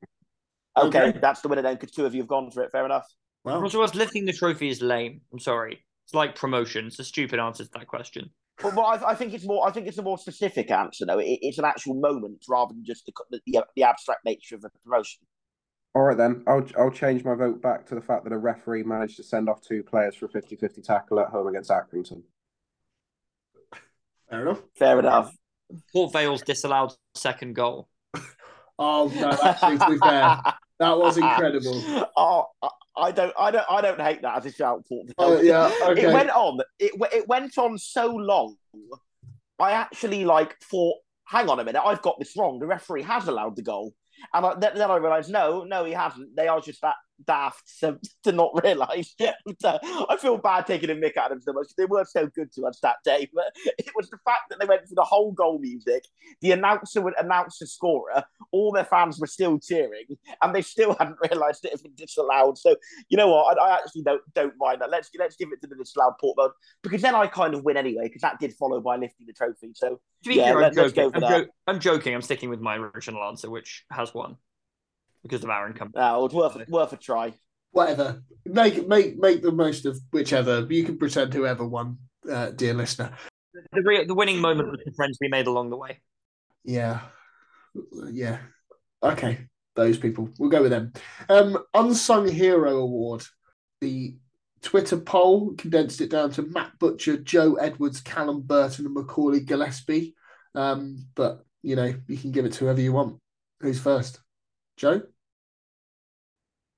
[0.76, 1.18] Okay, Okay.
[1.20, 2.70] that's the winner then, because two of you have gone for it.
[2.72, 3.06] Fair enough.
[3.44, 5.20] Well, Also, us lifting the trophy is lame.
[5.32, 5.84] I'm sorry.
[6.04, 6.86] It's like promotion.
[6.86, 8.30] It's a stupid answer to that question.
[8.62, 9.66] Well, well I, I think it's more.
[9.66, 11.18] I think it's a more specific answer, though.
[11.18, 14.70] It, it's an actual moment rather than just the, the the abstract nature of a
[14.84, 15.20] promotion.
[15.94, 18.82] All right then, I'll I'll change my vote back to the fact that a referee
[18.82, 22.22] managed to send off two players for a 50-50 tackle at home against Accrington.
[24.28, 24.62] fair enough.
[24.76, 25.34] Fair enough.
[25.92, 27.88] Port Vale's disallowed second goal.
[28.78, 30.38] Oh no, actually, to be fair,
[30.80, 31.82] that was incredible.
[32.16, 32.48] Oh,
[32.96, 34.84] I- don't, I don't, I don't hate that as a shout.
[34.88, 36.06] Port Oh yeah, okay.
[36.06, 36.60] It went on.
[36.78, 38.56] It it went on so long.
[39.58, 42.58] I actually like thought, hang on a minute, I've got this wrong.
[42.58, 43.94] The referee has allowed the goal,
[44.34, 46.36] and I, then, then I realised, no, no, he hasn't.
[46.36, 46.94] They are just that
[47.24, 49.14] daft to, to not realise.
[49.60, 51.68] So uh, I feel bad taking a mick at them so much.
[51.78, 53.44] They were so good to us that day, but
[53.78, 56.04] it was the fact that they went through the whole goal music.
[56.40, 58.24] The announcer would announce the scorer.
[58.50, 60.04] All their fans were still cheering,
[60.42, 62.58] and they still hadn't realised it had been disallowed.
[62.58, 62.76] So
[63.08, 63.58] you know what?
[63.58, 64.90] I, I actually don't don't mind that.
[64.90, 66.52] Let's let's give it to the disallowed Port Vale
[66.82, 69.70] because then I kind of win anyway because that did follow by lifting the trophy.
[69.74, 71.04] So Yeah, fair, let- let's joking.
[71.04, 71.44] go for I'm, that.
[71.46, 72.14] jo- I'm joking.
[72.14, 74.36] I'm sticking with my original answer, which has won
[75.26, 75.92] because of our income.
[75.96, 77.34] uh, it's worth worth a try.
[77.72, 78.22] Whatever.
[78.46, 80.66] Make make make the most of whichever.
[80.70, 81.98] You can pretend whoever won,
[82.30, 83.12] uh, dear listener.
[83.72, 86.00] The, re- the winning moment was the friends we made along the way.
[86.64, 87.00] Yeah,
[88.10, 88.38] yeah.
[89.02, 90.30] Okay, those people.
[90.38, 90.92] We'll go with them.
[91.28, 93.24] Um, unsung hero award.
[93.80, 94.16] The
[94.62, 100.14] Twitter poll condensed it down to Matt Butcher, Joe Edwards, Callum Burton, and Macaulay Gillespie.
[100.54, 103.18] Um, but you know you can give it to whoever you want.
[103.60, 104.20] Who's first?
[104.76, 105.02] Joe.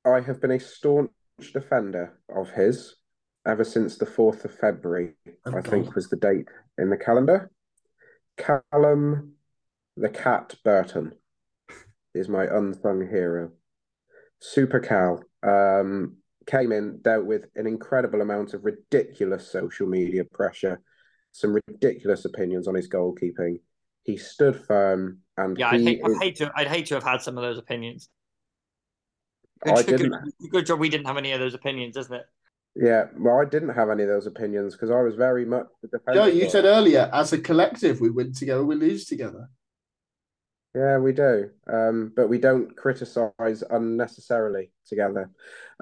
[0.04, 1.10] I have been a staunch
[1.52, 2.96] defender of his
[3.46, 5.14] ever since the 4th of February,
[5.46, 5.66] Oh, I God.
[5.68, 7.50] think was the date in the calendar.
[8.36, 9.32] Callum
[9.96, 11.12] the Cat Burton
[12.14, 13.50] is my unsung hero.
[14.40, 20.80] Super Cal um, came in, dealt with an incredible amount of ridiculous social media pressure,
[21.32, 23.60] some ridiculous opinions on his goalkeeping.
[24.04, 26.52] He stood firm and Yeah, I'd hate, is- I'd hate to.
[26.54, 28.08] I'd hate to have had some of those opinions.
[29.64, 32.26] I Good, didn't good, good job we didn't have any of those opinions, isn't it?
[32.74, 35.88] Yeah, well, I didn't have any of those opinions because I was very much the
[35.88, 36.20] defender.
[36.20, 39.48] Joe, you said earlier, as a collective, we win together, we lose together.
[40.74, 41.50] Yeah, we do.
[41.66, 45.30] Um, but we don't criticize unnecessarily together.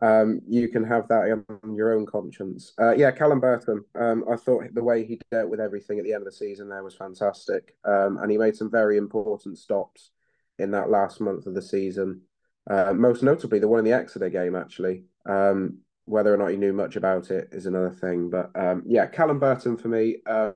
[0.01, 2.73] Um, you can have that on your own conscience.
[2.81, 3.85] Uh, yeah, Callum Burton.
[3.99, 6.69] Um, I thought the way he dealt with everything at the end of the season
[6.69, 7.75] there was fantastic.
[7.85, 10.13] Um, and he made some very important stops
[10.59, 12.23] in that last month of the season.
[12.69, 15.05] Uh, most notably, the one in the Exeter game, actually.
[15.25, 18.31] Um, whether or not he knew much about it is another thing.
[18.31, 20.19] But um, yeah, Callum Burton for me.
[20.27, 20.55] Um,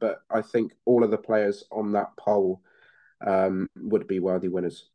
[0.00, 2.62] but I think all of the players on that poll
[3.26, 4.88] um, would be worthy winners.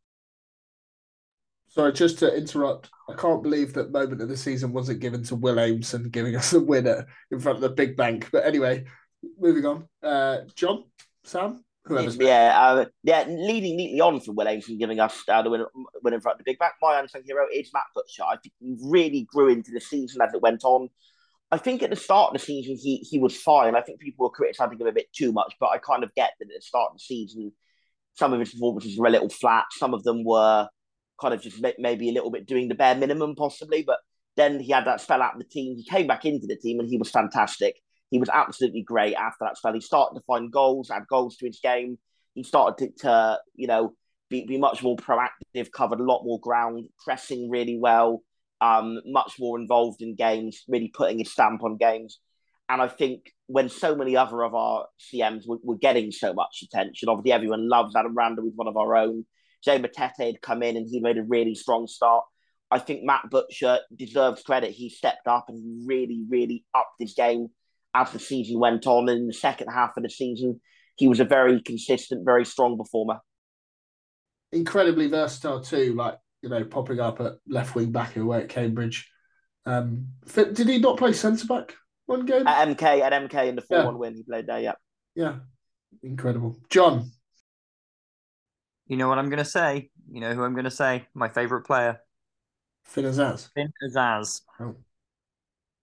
[1.68, 5.36] Sorry, just to interrupt, I can't believe that moment of the season wasn't given to
[5.36, 8.28] Will Aimson giving us a winner in front of the big bank.
[8.30, 8.84] But anyway,
[9.38, 9.88] moving on.
[10.02, 10.84] Uh, Jon,
[11.24, 12.16] Sam, whoever's.
[12.16, 15.64] Yeah, uh, yeah, leading neatly on from Will Aimson giving us uh, the win,
[16.02, 16.74] win in front of the big back.
[16.80, 18.24] My unsung hero is Matt Butcher.
[18.24, 20.88] I think he really grew into the season as it went on.
[21.50, 23.76] I think at the start of the season he he was fine.
[23.76, 26.30] I think people were criticising him a bit too much, but I kind of get
[26.38, 27.52] that at the start of the season,
[28.14, 29.66] some of his performances were a little flat.
[29.72, 30.68] Some of them were
[31.20, 33.82] kind of just maybe a little bit doing the bare minimum, possibly.
[33.82, 33.98] But
[34.36, 35.76] then he had that spell out of the team.
[35.76, 37.76] He came back into the team and he was fantastic.
[38.12, 39.72] He was absolutely great after that spell.
[39.72, 41.96] He started to find goals, add goals to his game.
[42.34, 43.94] He started to, to you know,
[44.28, 48.22] be, be much more proactive, covered a lot more ground, pressing really well,
[48.60, 52.20] um, much more involved in games, really putting his stamp on games.
[52.68, 56.62] And I think when so many other of our CMs were, were getting so much
[56.62, 59.24] attention, obviously everyone loves Adam Randell with one of our own.
[59.64, 62.24] Jay Matete had come in and he made a really strong start.
[62.70, 64.72] I think Matt Butcher deserves credit.
[64.72, 67.48] He stepped up and really, really upped his game
[67.94, 69.08] as the season went on.
[69.08, 70.60] And in the second half of the season,
[70.96, 73.18] he was a very consistent, very strong performer.
[74.52, 75.94] incredibly versatile too.
[75.94, 79.08] Like you know, popping up at left wing back away at Cambridge.
[79.64, 81.74] Um, did he not play centre back
[82.06, 82.46] one game?
[82.46, 83.84] At MK, at MK in the 4 Yeah.
[83.84, 84.72] 1 win, he played there, yeah.
[85.14, 85.36] yeah,
[86.02, 86.58] incredible.
[86.68, 87.12] Jon,
[88.88, 89.90] You know what I'm going to say?
[90.10, 91.06] You know who I'm going to say?
[91.14, 92.00] My favorite player,
[92.84, 93.50] Finn Azaz.
[93.54, 94.40] Finn Azaz.
[94.58, 94.74] Oh.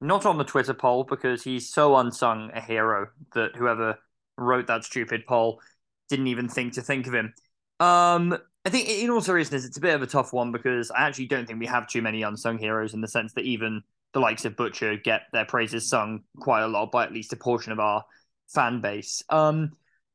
[0.02, 4.00] Not on the Twitter poll because he's so unsung a hero that whoever
[4.38, 5.62] wrote that stupid poll
[6.08, 7.34] didn't even think to think of him.
[7.80, 11.08] Um, I think, in all seriousness, it's a bit of a tough one because I
[11.08, 13.82] actually don't think we have too many unsung heroes in the sense that even
[14.14, 17.38] the likes of Butcher get their praises sung quite a lot by at least a
[17.38, 18.04] portion of our
[18.48, 19.24] fan base.
[19.30, 19.74] Um,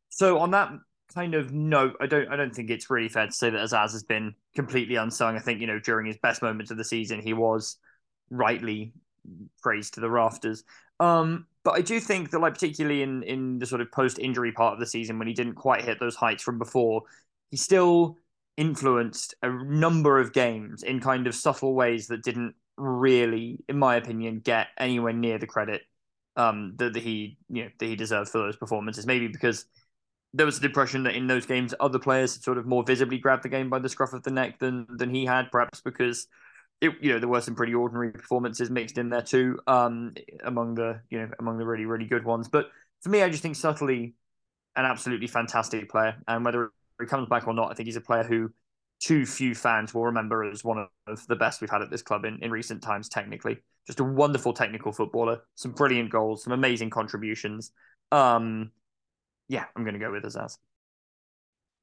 [0.09, 0.73] so on that
[1.15, 3.93] kind of note, I don't I don't think it's really fair to say that Azaz
[3.93, 5.37] has been completely unsung.
[5.37, 7.77] I think you know during his best moments of the season, he was
[8.31, 8.93] rightly
[9.63, 10.65] praised to the rafters.
[11.01, 14.53] Um, but I do think that, like particularly in in the sort of post injury
[14.53, 17.03] part of the season when he didn't quite hit those heights from before,
[17.51, 18.19] he still
[18.57, 23.97] influenced a number of games in kind of subtle ways that didn't really, in my
[23.97, 25.83] opinion, get anywhere near the credit
[26.37, 29.07] um, that, that he you know that he deserved for those performances.
[29.07, 29.65] Maybe because
[30.33, 33.19] there was the impression that in those games other players had sort of more visibly
[33.19, 36.27] grabbed the game by the scruff of the neck than than he had, perhaps because
[36.85, 40.15] it, you know there were some pretty ordinary performances mixed in there too um,
[40.45, 42.49] among the you know among the really really good ones.
[42.49, 42.71] But
[43.03, 44.15] for me, I just think subtly
[44.77, 46.71] an absolutely fantastic player, and whether
[47.01, 48.53] he comes back or not, I think he's a player who
[49.01, 52.25] too few fans will remember as one of the best we've had at this club
[52.25, 53.59] in, in recent times, technically.
[53.87, 57.73] Just a wonderful technical footballer, some brilliant goals, some amazing contributions.
[58.13, 58.71] Um,
[59.49, 60.57] yeah, I'm going to go with Azaz.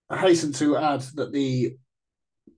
[0.09, 1.75] I hasten to add that the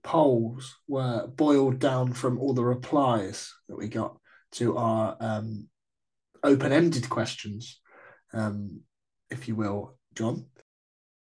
[0.03, 4.17] polls were boiled down from all the replies that we got
[4.53, 5.67] to our um,
[6.43, 7.79] open-ended questions,
[8.34, 8.81] um,
[9.29, 10.45] if you will, John.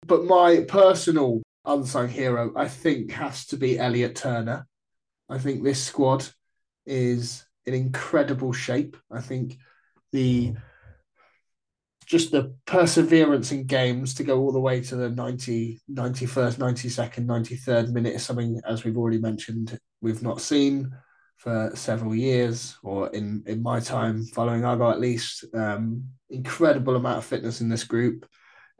[0.05, 4.65] But my personal unsung hero, I think, has to be Elliot Turner.
[5.29, 6.25] I think this squad
[6.85, 8.97] is in incredible shape.
[9.11, 9.57] I think
[10.11, 10.55] the
[12.11, 17.25] just the perseverance in games to go all the way to the 90, 91st, 92nd,
[17.25, 20.91] 93rd minute is something, as we've already mentioned, we've not seen
[21.37, 25.45] for several years, or in, in my time following Argyle at least.
[25.55, 28.25] Um, incredible amount of fitness in this group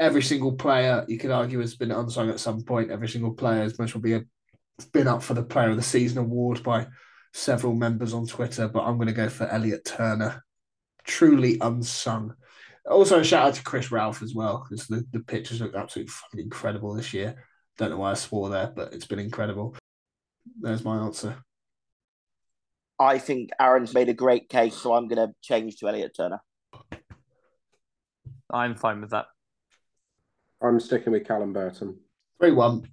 [0.01, 2.89] every single player you could argue has been unsung at some point.
[2.89, 4.23] Every single player has most probably
[4.91, 6.88] been up for the Player of the Season award by
[7.34, 10.43] several members on Twitter, but I'm going to go for Elliot Turner.
[11.03, 12.34] Truly unsung.
[12.89, 16.11] Also, a shout out to Chris Ralph as well, because the, the pictures look absolutely
[16.11, 17.36] fucking incredible this year.
[17.77, 19.75] Don't know why I swore there, but it's been incredible.
[20.59, 21.38] There's my answer.
[22.99, 26.41] I think Aaron's made a great case, so I'm going to change to Elliot Turner.
[28.51, 29.25] I'm fine with that.
[30.61, 31.97] I'm sticking with Callum Burton.
[32.39, 32.88] 3 1.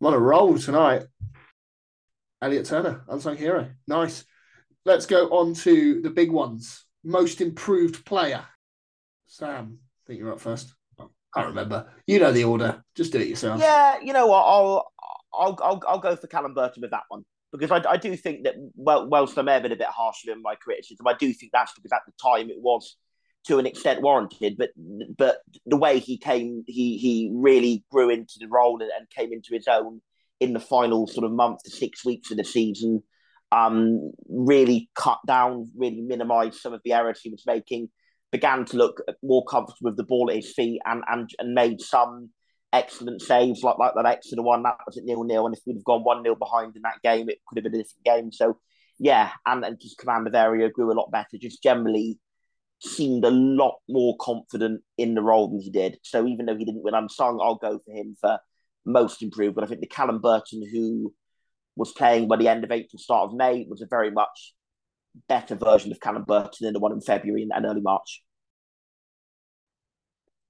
[0.00, 1.04] I'm on a roll tonight.
[2.42, 3.70] Elliot Turner, unsung hero.
[3.88, 4.24] Nice.
[4.84, 6.84] Let's go on to the big ones.
[7.02, 8.44] Most improved player.
[9.36, 10.74] Sam, I think you're up first.
[10.98, 11.86] I can't remember.
[12.06, 12.82] You know the order.
[12.94, 13.60] Just do it yourself.
[13.60, 14.42] Yeah, you know what?
[14.42, 14.90] I'll
[15.34, 18.44] I'll I'll, I'll go for Callum Burton with that one because I, I do think
[18.44, 21.34] that well, whilst I may have been a bit harsher in my criticism, I do
[21.34, 22.96] think that's because at the time it was
[23.44, 24.56] to an extent warranted.
[24.56, 24.70] But
[25.18, 29.34] but the way he came, he he really grew into the role and, and came
[29.34, 30.00] into his own
[30.40, 33.02] in the final sort of month to six weeks of the season.
[33.52, 37.90] Um, really cut down, really minimised some of the errors he was making.
[38.36, 41.80] Began to look more comfortable with the ball at his feet, and and, and made
[41.80, 42.30] some
[42.70, 44.62] excellent saves like like that Exeter one.
[44.62, 47.00] That was at nil nil, and if we'd have gone one 0 behind in that
[47.02, 48.32] game, it could have been a different game.
[48.32, 48.58] So
[48.98, 51.38] yeah, and and just command of area grew a lot better.
[51.40, 52.18] Just generally
[52.80, 55.98] seemed a lot more confident in the role than he did.
[56.02, 58.38] So even though he didn't win unsung, I'll go for him for
[58.84, 59.54] most improved.
[59.54, 61.14] But I think the Callum Burton who
[61.74, 64.54] was playing by the end of April, start of May, was a very much
[65.28, 68.22] better version of Callum Burton than the one in February and early March.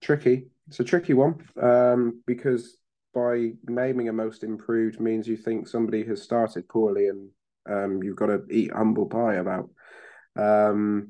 [0.07, 0.47] Tricky.
[0.69, 2.77] It's a tricky one um, because
[3.13, 7.29] by naming a most improved means you think somebody has started poorly and
[7.69, 9.69] um, you've got to eat humble pie about.
[10.37, 11.09] Um,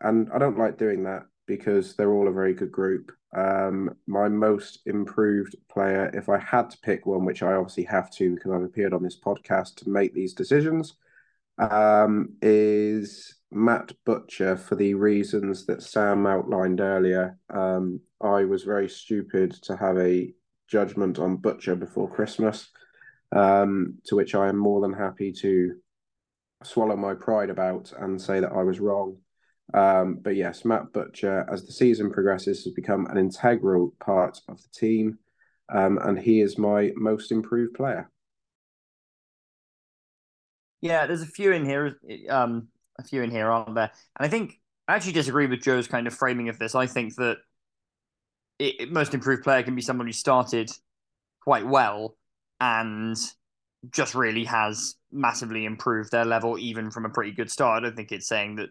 [0.00, 3.10] and I don't like doing that because they're all a very good group.
[3.36, 8.12] Um, my most improved player, if I had to pick one, which I obviously have
[8.12, 10.94] to because I've appeared on this podcast to make these decisions,
[11.58, 17.36] um, is Matt Butcher for the reasons that Sam outlined earlier.
[17.52, 20.32] Um, I was very stupid to have a
[20.68, 22.68] judgment on Butcher before Christmas,
[23.34, 25.74] um, to which I am more than happy to
[26.62, 29.16] swallow my pride about and say that I was wrong.
[29.72, 34.60] Um, but yes, Matt Butcher, as the season progresses, has become an integral part of
[34.60, 35.18] the team,
[35.72, 38.10] um, and he is my most improved player.
[40.80, 41.98] Yeah, there's a few in here,
[42.28, 42.68] um,
[42.98, 43.92] a few in here, aren't there?
[44.18, 44.58] And I think
[44.88, 46.74] I actually disagree with Joe's kind of framing of this.
[46.74, 47.38] I think that
[48.60, 50.70] it, most improved player can be someone who started
[51.42, 52.16] quite well
[52.60, 53.16] and
[53.90, 57.78] just really has massively improved their level, even from a pretty good start.
[57.78, 58.68] I don't think it's saying that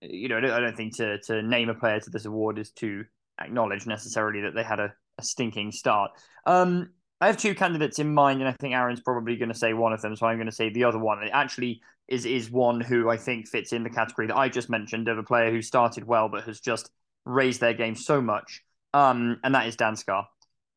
[0.00, 2.58] you know, I don't, I don't think to to name a player to this award
[2.58, 3.04] is to
[3.40, 6.12] acknowledge necessarily that they had a, a stinking start.
[6.44, 9.72] Um, I have two candidates in mind, and I think Aaron's probably going to say
[9.72, 11.22] one of them, so I'm going to say the other one.
[11.22, 14.70] It actually is is one who I think fits in the category that I just
[14.70, 16.90] mentioned of a player who started well but has just
[17.24, 18.62] raised their game so much,
[18.96, 20.26] um, and that is Dan Scarr.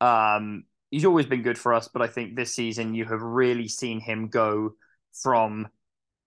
[0.02, 3.66] Um, he's always been good for us, but I think this season you have really
[3.66, 4.74] seen him go
[5.22, 5.68] from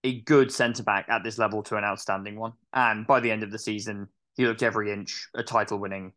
[0.03, 2.53] a good centre back at this level to an outstanding one.
[2.73, 6.13] And by the end of the season, he looked every inch a title winning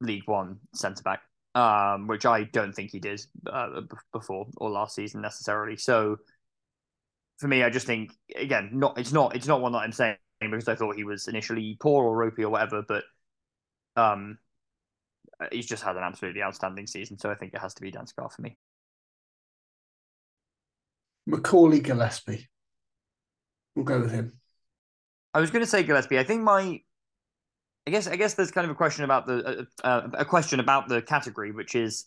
[0.00, 1.22] League One centre back,
[1.56, 3.20] um, which I don't think he did
[3.50, 3.80] uh,
[4.12, 5.76] before or last season necessarily.
[5.76, 6.18] So
[7.38, 10.18] for me, I just think again, not it's not it's not one that I'm saying
[10.40, 13.02] because I thought he was initially poor or ropey or whatever, but
[13.96, 14.38] um,
[15.52, 17.18] he's just had an absolutely outstanding season.
[17.18, 18.56] So I think it has to be Dan Scarr for me.
[21.26, 22.48] Macaulay Gillespie.
[23.74, 24.38] We'll go with him.
[25.32, 26.18] I was going to say Gillespie.
[26.18, 26.80] I think my,
[27.86, 30.60] I guess, I guess there's kind of a question about the uh, uh, a question
[30.60, 32.06] about the category, which is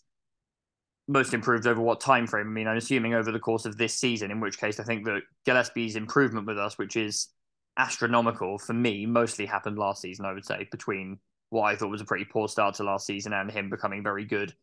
[1.08, 2.46] most improved over what time frame.
[2.46, 4.30] I mean, I'm assuming over the course of this season.
[4.30, 7.28] In which case, I think that Gillespie's improvement with us, which is
[7.76, 10.24] astronomical for me, mostly happened last season.
[10.24, 11.18] I would say between
[11.50, 14.24] what I thought was a pretty poor start to last season and him becoming very
[14.24, 14.54] good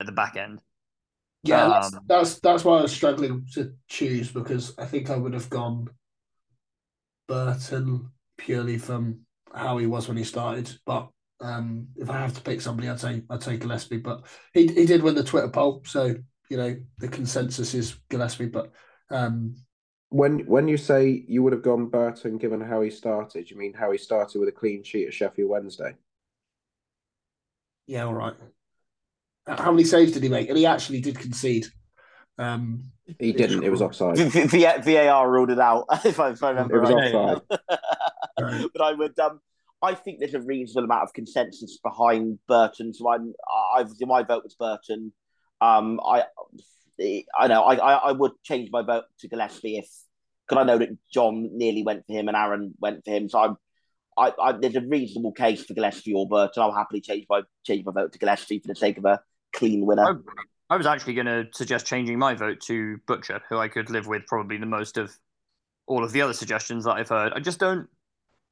[0.00, 0.60] at the back end.
[1.42, 5.16] Yeah, Um, that's, that's that's why I was struggling to choose because I think I
[5.16, 5.88] would have gone
[7.28, 9.20] Burton purely from
[9.54, 10.70] how he was when he started.
[10.84, 11.08] But
[11.40, 13.98] um, if I have to pick somebody, I'd say I'd say Gillespie.
[13.98, 16.14] But he he did win the Twitter poll, so
[16.48, 18.46] you know the consensus is Gillespie.
[18.46, 18.72] But
[19.10, 19.56] um,
[20.10, 23.74] When when you say you would have gone Burton given how he started, you mean
[23.74, 25.96] how he started with a clean sheet at Sheffield Wednesday?
[27.90, 28.34] Yeah, all right.
[29.48, 30.48] How many saves did he make?
[30.48, 31.66] And he actually did concede.
[32.38, 32.84] Um,
[33.18, 33.64] He didn't.
[33.64, 34.16] It was offside.
[34.16, 37.12] V- V- VAR ruled it out, if I, if I remember It was right.
[37.12, 37.58] offside.
[38.72, 39.40] but I would, um,
[39.82, 42.94] I think there's a reasonable amount of consensus behind Burton.
[42.94, 43.34] So I'm,
[43.74, 45.12] I, obviously my vote was Burton.
[45.60, 46.26] Um, I,
[47.36, 49.88] I know I, I, I would change my vote to Gillespie if,
[50.46, 53.28] because I know that Jon nearly went for him and Aaron went for him.
[53.28, 53.56] So I'm,
[54.20, 56.62] I, I there's a reasonable case for Gillespie or Burton.
[56.62, 59.20] I'll happily change my change my vote to Gillespie for the sake of a
[59.52, 60.22] clean winner.
[60.68, 64.06] I was actually going to suggest changing my vote to Butcher, who I could live
[64.06, 65.10] with probably the most of
[65.86, 67.32] all of the other suggestions that I've heard.
[67.32, 67.88] I just don't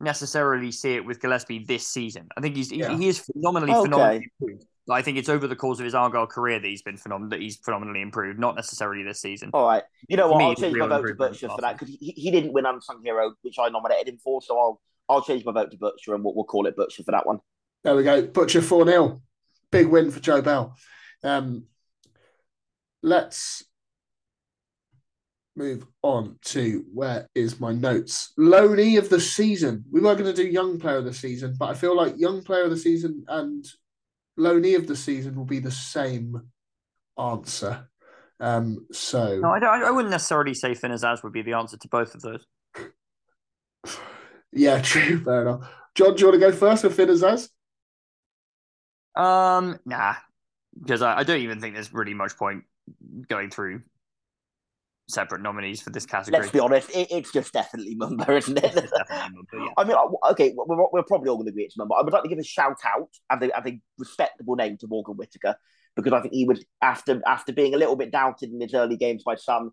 [0.01, 2.29] necessarily see it with Gillespie this season.
[2.37, 2.97] I think he's he- Yeah.
[2.97, 3.83] he is phenomenally Okay.
[3.83, 4.65] phenomenally improved.
[4.91, 7.31] I think it's over the course of his Argyle career that he's been phenomenal.
[7.31, 9.51] That he's phenomenally improved, not necessarily this season.
[9.53, 9.83] All right.
[10.09, 10.39] You know what?
[10.39, 13.03] me, I'll change my vote to Butcher for that because he, he didn't win Unsung
[13.05, 14.41] Hero, which I nominated him for.
[14.41, 17.13] So I'll I'll change my vote to Butcher and we'll, we'll call it Butcher for
[17.13, 17.41] that one.
[17.85, 18.27] There we go.
[18.27, 19.23] Butcher 4 0.
[19.71, 20.77] Big win for Joe Bell.
[21.23, 21.65] Um,
[23.03, 23.65] let's
[25.57, 28.33] move on to where is my notes?
[28.37, 29.85] Loney of the season.
[29.91, 32.43] We were going to do young player of the season, but I feel like young
[32.43, 33.67] player of the season and
[34.37, 36.49] Loney of the season will be the same
[37.19, 37.89] answer.
[38.41, 41.77] Um, so No, I, don't, I wouldn't necessarily say Finn Azaz would be the answer
[41.77, 42.47] to both of those.
[44.53, 45.71] Yeah, true, fair enough.
[45.95, 47.49] Jon, do you want to go first with Finn Azaz?
[49.15, 50.15] Um, nah,
[50.79, 52.65] because I, I don't even think there's really much point
[53.29, 53.83] going through
[55.09, 56.41] separate nominees for this category.
[56.41, 58.75] Let's be honest, it, it's just definitely Mumba, isn't it?
[58.75, 59.69] Mumba, yeah.
[59.77, 61.99] I mean, I- okay, we're, we're probably all going to agree it's Mumba.
[61.99, 64.87] I would like to give a shout out and a, and a respectable name to
[64.87, 65.57] Morgan Whittaker
[65.97, 68.97] because I think he was after after being a little bit doubted in his early
[68.97, 69.73] games by some.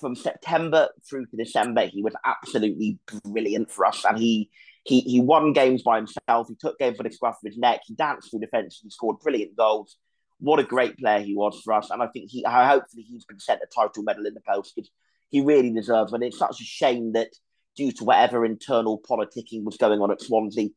[0.00, 4.50] From September through to December, he was absolutely brilliant for us, and he
[4.84, 6.48] he he won games by himself.
[6.48, 7.80] He took games by the scruff of his neck.
[7.86, 9.96] He danced through defence and scored brilliant goals.
[10.40, 13.40] What a great player he was for us, and I think he hopefully he's been
[13.40, 14.90] sent a title medal in the post because
[15.30, 16.12] he really deserves.
[16.12, 17.28] And it's such a shame that
[17.76, 20.68] due to whatever internal politicking was going on at Swansea,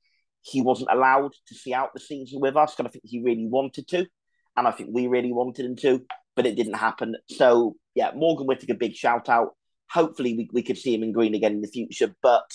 [0.41, 2.75] he wasn't allowed to see out the season with us.
[2.77, 4.07] And I think he really wanted to,
[4.55, 6.05] and I think we really wanted him to,
[6.37, 7.15] but it didn't happen.
[7.29, 9.55] So yeah, Morgan Whittaker, big shout out.
[9.89, 12.49] Hopefully we, we could see him in green again in the future, but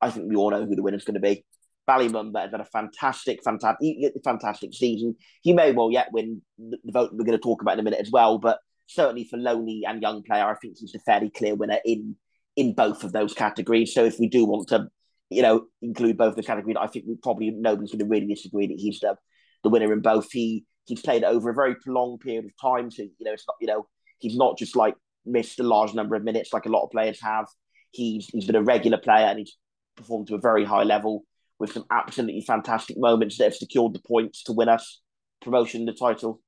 [0.00, 1.44] I think we all know who the winner's going to be.
[1.86, 5.16] Bali Mumba has had a fantastic, fantastic, fantastic season.
[5.42, 8.00] He may well yet win the vote we're going to talk about in a minute
[8.00, 11.54] as well, but certainly for Loney and young player, I think he's a fairly clear
[11.54, 12.16] winner in
[12.56, 13.94] in both of those categories.
[13.94, 14.88] So if we do want to,
[15.30, 18.66] you know, include both the categories, I think we probably nobody's going to really disagree
[18.68, 19.16] that he's the
[19.62, 20.32] the winner in both.
[20.32, 23.56] He he's played over a very prolonged period of time, so you know it's not
[23.60, 23.86] you know
[24.18, 27.20] he's not just like missed a large number of minutes like a lot of players
[27.20, 27.46] have.
[27.92, 29.56] He's he's been a regular player and he's
[29.96, 31.24] performed to a very high level
[31.58, 35.00] with some absolutely fantastic moments that have secured the points to win us
[35.40, 36.40] promotion, the title.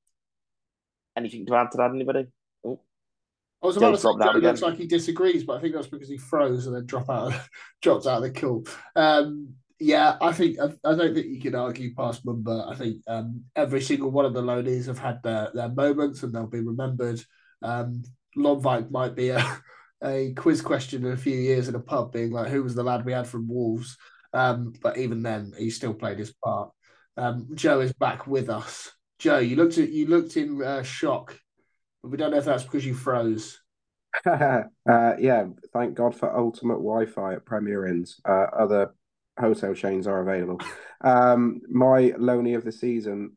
[1.16, 2.26] Anything to add to that, anybody?
[2.64, 2.80] Oh.
[3.62, 6.08] I was about to say Joe looks like he disagrees, but I think that's because
[6.08, 7.34] he froze and then drop out,
[7.82, 8.64] dropped out of the call.
[8.96, 12.70] Um, yeah, I think I, I don't think you can argue past Mumba.
[12.70, 16.34] I think um, every single one of the loanies have had their, their moments and
[16.34, 17.20] they'll be remembered.
[17.62, 18.02] Um,
[18.36, 19.42] Lonwijk might be a,
[20.04, 22.82] a quiz question in a few years in a pub, being like, "Who was the
[22.82, 23.96] lad we had from Wolves?"
[24.34, 26.70] Um, but even then, he still played his part.
[27.16, 28.92] Um, Joe is back with us.
[29.18, 31.38] Joe, you looked at you looked in uh, shock,
[32.02, 33.58] but we don't know if that's because you froze.
[34.26, 38.20] uh, yeah, thank God for ultimate Wi-Fi at Premier Inns.
[38.28, 38.94] Uh, other
[39.40, 40.60] hotel chains are available.
[41.02, 43.32] Um, my lonely of the season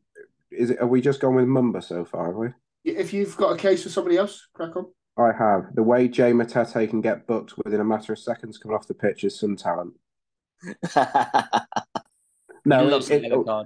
[0.51, 0.79] is it?
[0.81, 2.27] Are we just gone with Mumba so far?
[2.27, 2.49] Have we?
[2.85, 4.87] If you've got a case for somebody else, crack on.
[5.17, 5.73] I have.
[5.75, 8.93] The way Jay Matete can get booked within a matter of seconds coming off the
[8.93, 9.93] pitch is some talent.
[12.65, 13.65] No, loves it- it- yellow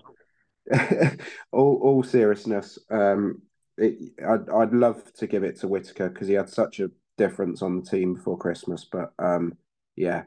[1.52, 3.42] all all seriousness, um,
[3.78, 7.62] it, I'd I'd love to give it to Whittaker because he had such a difference
[7.62, 8.84] on the team before Christmas.
[8.92, 9.56] But um,
[9.96, 10.24] yeah,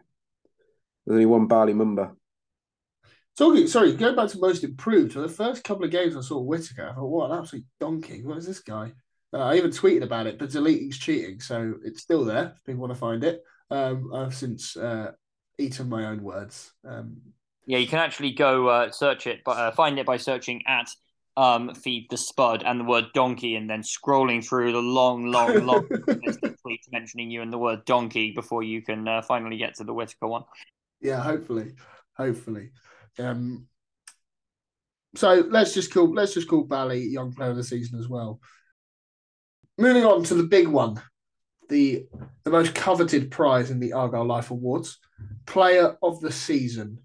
[1.07, 2.15] there's only one Bali Mumba.
[3.37, 5.13] Talking, sorry, going back to most improved.
[5.13, 8.23] For the first couple of games I saw Whittaker, I thought, what an absolute donkey.
[8.23, 8.93] What is this guy?
[9.33, 12.81] Uh, I even tweeted about it, but deleting's cheating, so it's still there if people
[12.81, 13.43] want to find it.
[13.71, 15.13] Um, I've since uh,
[15.59, 16.73] eaten my own words.
[16.85, 17.19] Um,
[17.67, 20.89] Yeah, you can actually go uh, search it, but uh, find it by searching at
[21.37, 25.65] um, feed the spud and the word donkey, and then scrolling through the long, long,
[25.65, 29.77] long list tweets mentioning you and the word donkey before you can uh, finally get
[29.77, 30.43] to the Whittaker one.
[31.01, 31.75] Yeah, hopefully,
[32.17, 32.71] hopefully.
[33.19, 33.67] Um,
[35.15, 38.41] so let's just call let's just call Bali young player of the season as well.
[39.79, 41.01] Moving on to the big one,
[41.69, 42.07] the
[42.45, 44.99] the most coveted prize in the Argyle Life Awards,
[45.47, 46.99] player of the season.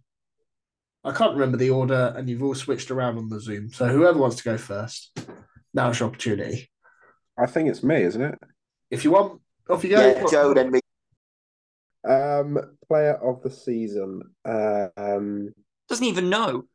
[1.03, 3.69] I can't remember the order, and you've all switched around on the Zoom.
[3.69, 5.17] So whoever wants to go first,
[5.73, 6.69] now's your opportunity.
[7.37, 8.39] I think it's me, isn't it?
[8.89, 10.01] If you want, off you go.
[10.01, 10.79] yeah, Joe, then me.
[12.07, 14.21] Um, player of the season.
[14.43, 15.53] Uh, um,
[15.89, 16.65] Doesn't even know.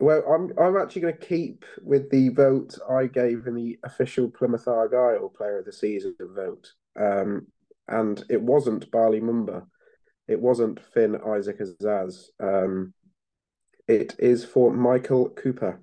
[0.00, 4.28] well, I'm I'm actually going to keep with the vote I gave in the official
[4.30, 6.72] Plymouth Argyle Player of the Season vote.
[6.98, 7.46] Um,
[7.88, 9.64] and it wasn't Bali Mumba.
[10.26, 12.26] It wasn't Finn Isaac Azaz.
[12.38, 12.92] Um,
[13.86, 15.80] it is for Michael Cooper,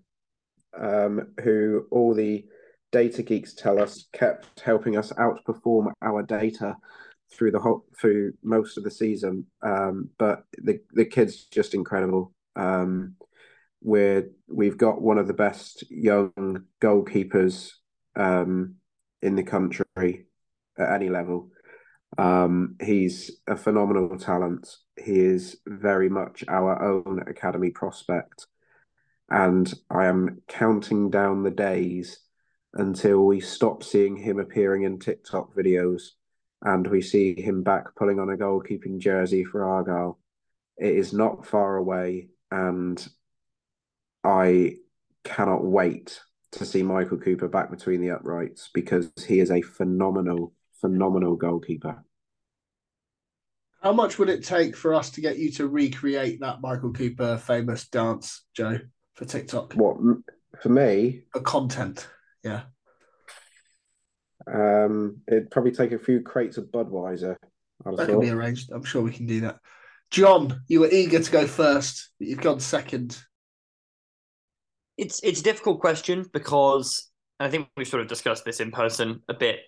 [0.79, 2.45] um, who all the
[2.91, 6.75] data geeks tell us kept helping us outperform our data
[7.31, 9.45] through the whole through most of the season.
[9.61, 12.33] Um, but the the kid's just incredible.
[12.55, 13.15] Um,
[13.81, 17.71] we're we've got one of the best young goalkeepers
[18.15, 18.75] um,
[19.21, 19.85] in the country
[20.77, 21.51] at any level.
[22.17, 24.69] Um, he's a phenomenal talent.
[24.97, 28.47] He is very much our own academy prospect,
[29.29, 32.19] and I am counting down the days
[32.73, 36.11] until we stop seeing him appearing in TikTok videos
[36.65, 40.19] and we see him back pulling on a goalkeeping jersey for Argyle.
[40.77, 43.07] It is not far away, and
[44.23, 44.77] I
[45.23, 46.19] cannot wait
[46.53, 52.03] to see Michael Cooper back between the uprights because he is a phenomenal, phenomenal goalkeeper.
[53.81, 57.37] How much would it take for us to get you to recreate that Michael Cooper
[57.37, 58.79] famous dance, Joe,
[59.13, 59.73] for TikTok?
[59.73, 59.97] What
[60.63, 61.21] for me?
[61.31, 62.07] For content,
[62.43, 62.63] yeah.
[64.51, 67.35] Um, it'd probably take a few crates of Budweiser.
[67.85, 68.71] I'd have That can be arranged.
[68.71, 69.59] I'm sure we can do that.
[70.11, 73.17] Jon, you were eager to go first, but you've gone second.
[74.97, 78.71] It's it's a difficult question because and I think we've sort of discussed this in
[78.71, 79.59] person a bit.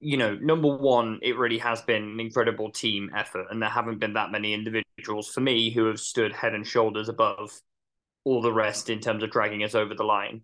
[0.00, 3.98] You know, number one, it really has been an incredible team effort, and there haven't
[3.98, 7.50] been that many individuals for me who have stood head and shoulders above
[8.24, 10.42] all the rest in terms of dragging us over the line.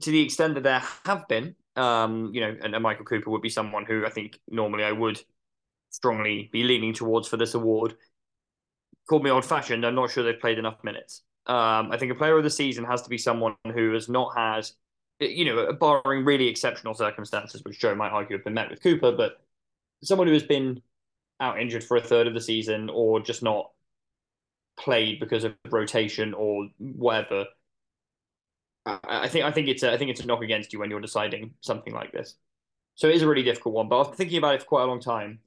[0.00, 3.42] To the extent that there have been, um, you know, and, and Michael Cooper would
[3.42, 5.20] be someone who I think normally I would
[5.90, 7.94] strongly be leaning towards for this award.
[9.08, 9.84] Call me old fashioned.
[9.84, 11.22] I'm not sure they've played enough minutes.
[11.46, 14.36] Um, I think a player of the season has to be someone who has not
[14.36, 14.66] had,
[15.20, 19.12] you know, barring really exceptional circumstances, which Joe might argue have been met with Cooper,
[19.12, 19.42] but
[20.02, 20.80] someone who has been
[21.40, 23.70] out injured for a third of the season or just not
[24.78, 27.46] played because of rotation or whatever.
[28.84, 31.00] I, think I think it's a, I think it's a knock against you when you're
[31.00, 32.36] deciding something like this.
[32.94, 33.88] So it is a really difficult one.
[33.88, 35.38] But been thinking about it for quite a long time.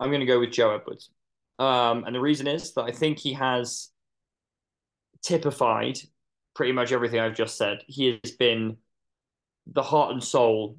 [0.00, 1.10] I'm going to go with Joe Edwards,
[1.58, 3.90] um, and the reason is that I think he has
[5.22, 5.98] typified
[6.54, 7.82] pretty much everything I've just said.
[7.86, 8.76] He has been
[9.66, 10.76] the heart and soul,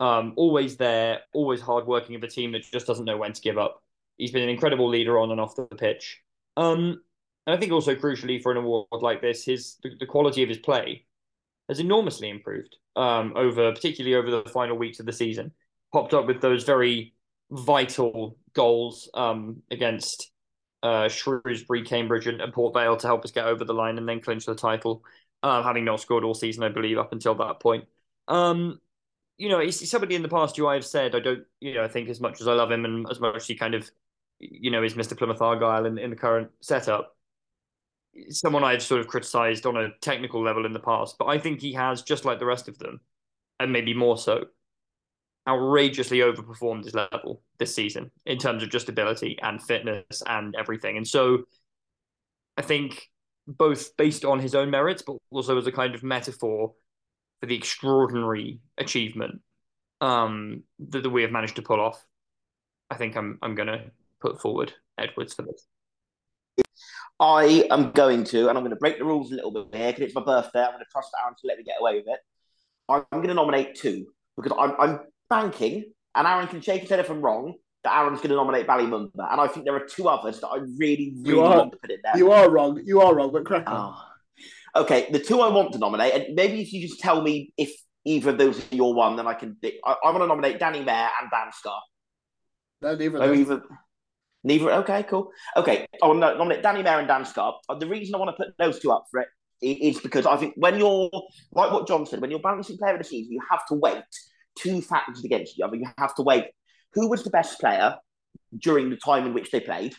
[0.00, 3.58] um, always there, always hardworking of a team that just doesn't know when to give
[3.58, 3.82] up.
[4.16, 6.20] He's been an incredible leader on and off the pitch.
[6.56, 7.02] Um,
[7.46, 10.48] and I think also crucially for an award like this, his the, the quality of
[10.48, 11.04] his play
[11.68, 15.52] has enormously improved um, over, particularly over the final weeks of the season.
[15.92, 17.14] Popped up with those very
[17.50, 20.30] vital goals um, against
[20.82, 24.08] uh, Shrewsbury, Cambridge, and, and Port Vale to help us get over the line and
[24.08, 25.02] then clinch the title,
[25.42, 27.84] uh, having not scored all season, I believe, up until that point.
[28.28, 28.80] Um,
[29.36, 31.88] you know, he's somebody in the past who I've said I don't, you know, I
[31.88, 33.90] think as much as I love him and as much as he kind of,
[34.38, 35.16] you know, is Mr.
[35.16, 37.16] Plymouth Argyle in, in the current setup,
[38.30, 41.60] someone I've sort of criticised on a technical level in the past, but I think
[41.60, 43.00] he has, just like the rest of them,
[43.58, 44.46] and maybe more so,
[45.48, 50.96] outrageously overperformed his level this season in terms of just ability and fitness and everything.
[50.96, 51.44] And so
[52.56, 53.08] I think
[53.46, 56.74] both based on his own merits, but also as a kind of metaphor
[57.40, 59.40] for the extraordinary achievement
[60.00, 62.04] um, that, that we have managed to pull off,
[62.90, 63.84] I think I'm I'm going to
[64.20, 65.66] put forward Edwards for this.
[67.18, 69.92] I am going to, and I'm going to break the rules a little bit here
[69.92, 70.62] because it's my birthday.
[70.62, 72.18] I'm going to trust Aaron to let me get away with it.
[72.88, 74.06] I'm going to nominate two
[74.36, 75.84] because I'm, I'm banking,
[76.14, 77.54] and Aaron can shake his head if I'm wrong,
[77.84, 79.30] that Aaron's going to nominate Bali Mumba.
[79.30, 81.90] And I think there are two others that I really, really are, want to put
[81.90, 82.16] in there.
[82.16, 82.80] you are wrong.
[82.84, 83.94] You are wrong, but crack on.
[83.94, 84.82] Oh.
[84.82, 87.72] Okay, the two I want to nominate, and maybe if you just tell me if
[88.04, 89.56] either of those are your one, then I can.
[89.62, 91.80] I, I want to nominate Danny Mayor and Dan Scarr.
[92.82, 93.62] No, neither either.
[94.42, 94.72] Neither.
[94.72, 95.30] Okay, cool.
[95.56, 97.54] Okay, want to nominate Danny Mayor and Dan Scarr.
[97.68, 99.28] Uh, The reason I want to put those two up for it
[99.62, 101.10] is because I think when you're
[101.52, 104.02] like what Jon said, when you're balancing player of the season, you have to weight
[104.58, 105.76] two factors against each other.
[105.76, 106.46] You have to weight
[106.94, 107.96] who was the best player
[108.58, 109.94] during the time in which they played,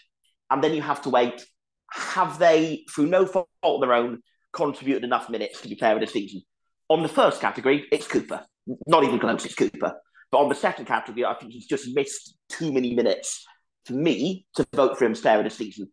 [0.50, 1.46] and then you have to weight
[1.94, 4.22] have they, through no fault of their own,
[4.54, 6.42] contributed enough minutes to be player of the season.
[6.90, 8.46] On the first category, it's Cooper.
[8.88, 9.94] Not even close, it's Cooper.
[10.32, 13.46] But on the second category, I think he's just missed too many minutes
[13.86, 15.90] for me to vote for him of the season.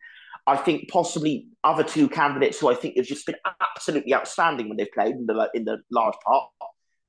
[0.46, 4.78] I think possibly other two candidates who I think have just been absolutely outstanding when
[4.78, 6.50] they've played in the in the large part,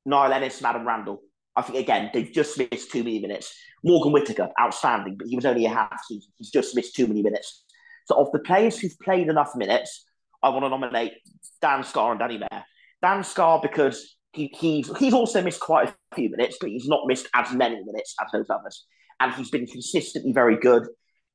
[0.05, 1.19] Niall Ennis and Adam Randell.
[1.55, 3.55] I think again they've just missed too many minutes.
[3.83, 6.31] Morgan Whittaker, outstanding, but he was only a half season.
[6.37, 7.63] He's just missed too many minutes.
[8.05, 10.05] So of the players who've played enough minutes,
[10.43, 11.13] I want to nominate
[11.61, 12.63] Dan Scarr and Danny Mayor.
[13.01, 17.07] Dan Scarr because he, he's he's also missed quite a few minutes, but he's not
[17.07, 18.85] missed as many minutes as those others,
[19.19, 20.87] and he's been consistently very good.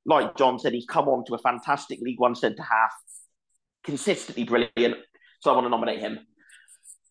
[0.07, 2.93] Like Jon said, he's come on to a fantastic League One centre half,
[3.85, 4.97] consistently brilliant.
[5.41, 6.19] So I want to nominate him.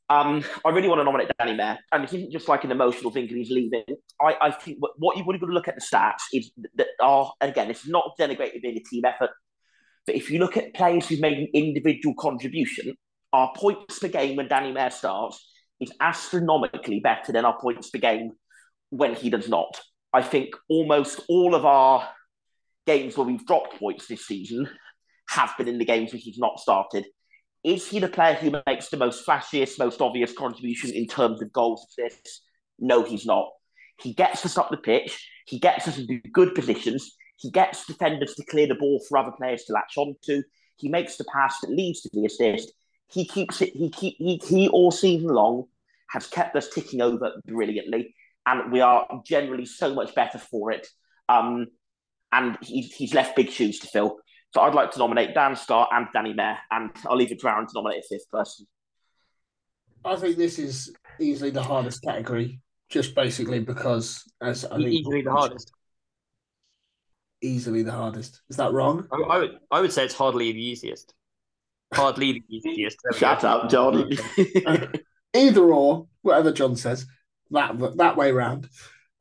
[0.10, 3.10] Um, I really want to nominate Danny Mayor, and it isn't just like an emotional
[3.12, 3.84] thing because he's leaving.
[4.22, 7.32] I, I think what, what you've got to look at the stats is that are
[7.42, 9.32] again, it's not denigrated being a team effort,
[10.06, 12.94] but if you look at players who've made an individual contribution,
[13.32, 18.00] our points per game when Danny Mayor starts is astronomically better than our points per
[18.00, 18.32] game
[18.90, 19.80] when he does not.
[20.14, 22.08] I think almost all of our
[22.86, 24.70] games where we've dropped points this season
[25.30, 27.06] have been in the games where he's not started.
[27.64, 31.52] Is he the player who makes the most flashiest, most obvious contribution in terms of
[31.54, 32.42] goals assists?
[32.78, 33.50] No, he's not.
[34.02, 35.30] He gets us up the pitch.
[35.46, 37.16] He gets us into good positions.
[37.38, 40.44] He gets defenders to clear the ball for other players to latch onto.
[40.76, 42.72] He makes the pass that leads to the assist.
[43.10, 43.74] He keeps it.
[43.74, 45.66] He keep, he, he all season long
[46.10, 48.14] has kept us ticking over brilliantly,
[48.46, 50.88] and we are generally so much better for it.
[51.30, 51.68] Um,
[52.32, 54.18] and he's, he's left big shoes to fill.
[54.54, 57.48] So I'd like to nominate Dan Scott and Danny Mayor, and I'll leave it to
[57.48, 58.68] Aaron to nominate a fifth person.
[60.06, 62.60] I think this is easily the hardest category,
[62.90, 65.72] just basically because as I think Easily the hardest.
[67.42, 68.42] Easily the hardest.
[68.50, 69.08] Is that wrong?
[69.12, 71.14] I, I would I would say it's hardly the easiest.
[71.94, 72.98] Hardly the easiest.
[73.04, 74.10] There we Shut up, Jon.
[75.36, 77.08] Either or, whatever Jon says,
[77.54, 78.70] that that way round.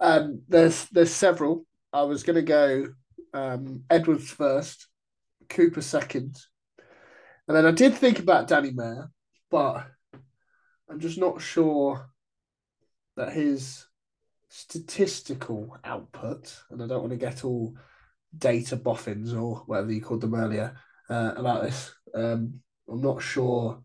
[0.00, 1.64] Um, there's there's several.
[1.92, 2.86] I was going to go
[3.34, 4.88] um, Edwards first,
[5.48, 6.38] Cooper second,
[7.46, 9.10] and then I did think about Danny Mayor,
[9.50, 9.86] but
[10.90, 12.08] I'm just not sure
[13.16, 13.86] that his
[14.48, 17.74] statistical output, and I don't want to get all
[18.36, 20.76] data boffins or whatever you called them earlier
[21.08, 21.94] uh, about this.
[22.14, 23.82] Um, I'm not sure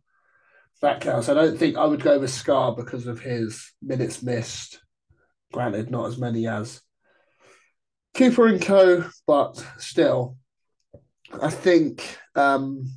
[0.82, 1.30] that counts.
[1.30, 4.80] I don't think I would go with Scarr because of his minutes missed.
[5.52, 6.82] Granted, not as many as
[8.16, 10.38] Cooper and Co, but still,
[11.42, 12.92] I think um,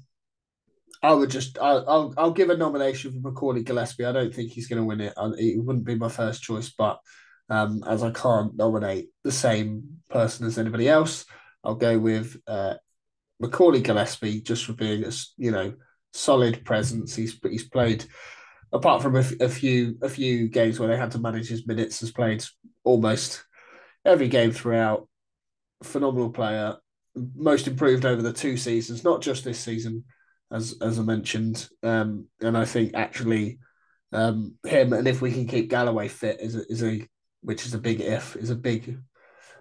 [1.03, 4.05] I would just I'll, I'll I'll give a nomination for Macaulay Gillespie.
[4.05, 5.15] I don't think he's going to win it.
[5.17, 6.99] I, it wouldn't be my first choice, but
[7.49, 11.25] um, as I can't nominate the same person as anybody else,
[11.65, 12.75] I'll go with uh,
[13.41, 15.05] Macaulay Gillespie just for being
[15.37, 15.75] you know
[16.13, 17.15] solid presence.
[17.15, 18.05] He's he's played
[18.73, 22.01] apart from a, a few a few games where they had to manage his minutes.
[22.01, 22.45] Has played
[22.85, 23.45] almost
[24.05, 25.09] every game throughout.
[25.83, 26.77] Phenomenal player,
[27.35, 30.05] most improved over the two seasons, not just this season,
[30.53, 31.69] as as I mentioned.
[31.83, 33.59] Um, and I think actually
[34.13, 37.07] Um, him and if we can keep Galloway fit is a, is a
[37.43, 38.99] which is a big if is a big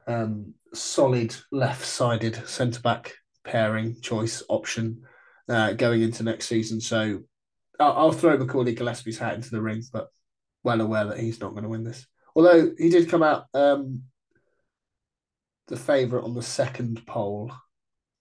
[0.08, 3.14] um, solid left sided centre back
[3.44, 5.04] pairing choice option
[5.50, 6.80] uh, going into next season.
[6.80, 7.22] So
[7.80, 10.10] I'll, I'll throw Macaulay Gillespie's hat into the ring, but
[10.64, 12.06] well aware that he's not going to win this.
[12.36, 14.04] Although he did come out um,
[15.68, 17.52] the favourite on the second poll,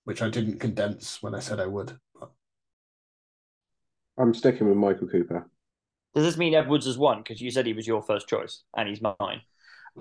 [0.05, 1.97] which I didn't condense when I said I would.
[2.19, 2.31] But
[4.19, 5.49] I'm sticking with Michael Cooper.
[6.15, 7.19] Does this mean Edwards has won?
[7.19, 9.43] Because you said he was your first choice and he's mine.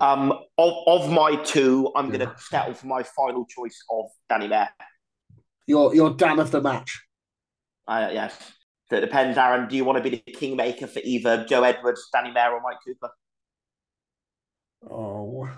[0.00, 4.48] Um, of, of my two, I'm going to settle for my final choice of Danny
[4.48, 4.68] Mayor.
[5.66, 6.98] You're you're Dan of the match.
[7.88, 8.36] Uh, yes.
[8.90, 9.66] So it depends, Aaron.
[9.68, 12.76] Do you want to be the kingmaker for either Joe Edwards, Danny Mayor, or Mike
[12.86, 13.10] Cooper?
[14.90, 15.48] Oh,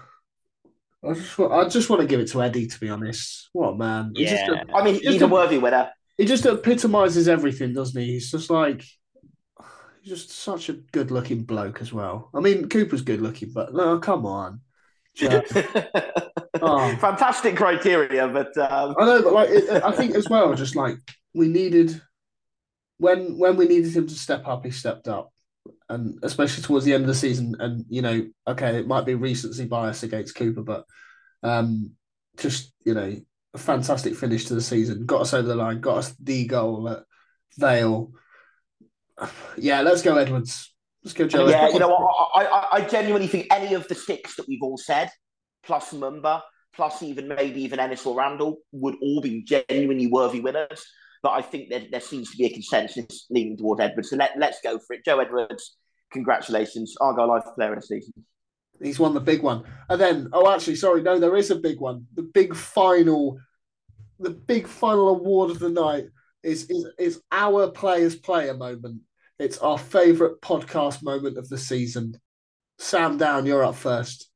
[1.06, 2.66] I just want, I just want to give it to Eddie.
[2.66, 4.12] To be honest, what a man!
[4.16, 4.64] He just, Yeah.
[4.74, 5.90] I mean, Just he's a- a worthy winner.
[6.16, 8.12] he just epitomizes everything, doesn't he?
[8.12, 8.82] He's just like
[10.02, 12.30] he's just such a good-looking bloke as well.
[12.34, 14.60] I mean, Cooper's good-looking, but no, come on.
[16.62, 16.94] Oh.
[16.96, 20.96] Fantastic criteria, but um, I know, but like it, I think as well, just like
[21.32, 22.02] we needed
[23.00, 25.32] when when we needed him to step up, he stepped up,
[25.88, 27.56] and especially towards the end of the season.
[27.58, 30.84] And you know, okay, it might be recency bias against Cooper, but
[31.42, 31.92] um,
[32.36, 33.16] just you know,
[33.54, 36.88] a fantastic finish to the season, got us over the line, got us the goal
[36.90, 37.04] at
[37.58, 38.12] Vale.
[39.56, 40.72] Yeah, let's go Edwards.
[41.02, 41.48] Let's go Joe.
[41.48, 41.94] yeah, you know,
[42.34, 45.08] I, I, I genuinely think any of the six that we've all said,
[45.62, 46.42] plus Mumba,
[46.74, 50.84] plus even maybe even Ennis or Randell, would all be genuinely worthy winners.
[51.22, 54.10] But I think there, there seems to be a consensus leaning towards Edwards.
[54.10, 55.04] So let, let's go for it.
[55.04, 55.76] Joe Edwards,
[56.12, 56.94] congratulations.
[57.00, 58.12] Argyle Life Player of the Season.
[58.82, 59.64] He's won the big one.
[59.90, 62.06] And then, oh, actually, sorry, no, there is a big one.
[62.14, 63.38] The big final,
[64.18, 66.06] the big final award of the night
[66.42, 69.02] is is is our players player moment.
[69.38, 72.18] It's our favourite podcast moment of the season.
[72.78, 74.29] Sam Down, you're up first.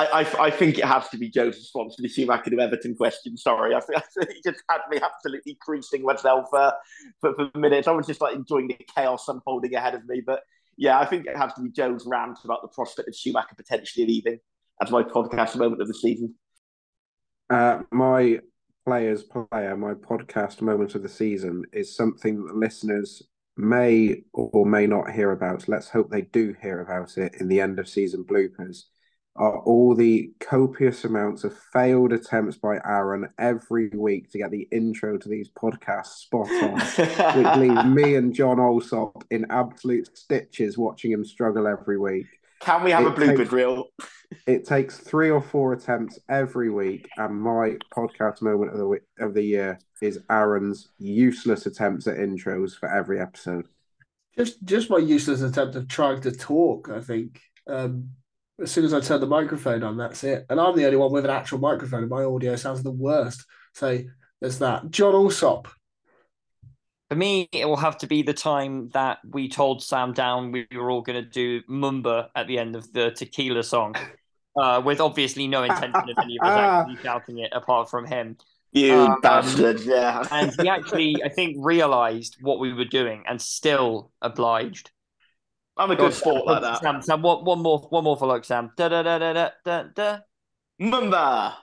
[0.00, 2.94] I, I, I think it has to be Joe's response to the Schumacher to Everton
[2.94, 3.36] question.
[3.36, 6.72] Sorry, I think, it just had me absolutely creasing myself uh,
[7.20, 7.86] for, for minutes.
[7.86, 10.22] I was just like enjoying the chaos unfolding ahead of me.
[10.24, 10.42] But
[10.76, 14.06] yeah, I think it has to be Joe's rant about the prospect of Schumacher potentially
[14.06, 14.38] leaving
[14.80, 16.34] as my podcast moment of the season.
[17.50, 18.40] Uh, my
[18.86, 23.22] players player, my podcast moment of the season is something that listeners
[23.58, 25.68] may or may not hear about.
[25.68, 28.84] Let's hope they do hear about it in the end of season bloopers.
[29.40, 34.68] Are all the copious amounts of failed attempts by Aaron every week to get the
[34.70, 40.76] intro to these podcasts spot on, which leaves me and Jon Olsop in absolute stitches
[40.76, 42.26] watching him struggle every week.
[42.60, 43.86] Can we have a blooper takes- reel?
[44.46, 49.00] It takes three or four attempts every week, and my podcast moment of the wi-
[49.20, 53.64] of the year is Aaron's useless attempts at intros for every episode.
[54.36, 57.40] Just just my useless attempt of trying to talk, I think.
[57.66, 58.10] Um,
[58.62, 60.46] as soon as I turn the microphone on, that's it.
[60.50, 63.44] And I'm the only one with an actual microphone, and my audio sounds the worst.
[63.74, 63.98] So
[64.40, 64.90] there's that.
[64.90, 65.68] Jon Alsop.
[67.08, 70.66] For me, it will have to be the time that we told Sam Down we
[70.72, 73.96] were all going to do Mumba at the end of the tequila song,
[74.56, 78.36] uh, with obviously no intention of any of us actually shouting it apart from him.
[78.72, 80.24] You Um, bastard, yeah.
[80.30, 84.92] And he actually, I think, realised what we were doing and still obliged.
[85.76, 86.82] I'm a good sport like that.
[86.82, 88.70] Sam, Sam, one, one more, one more for luck, Sam.
[88.76, 90.18] Da da da da da da da.
[90.80, 91.54] Mumba.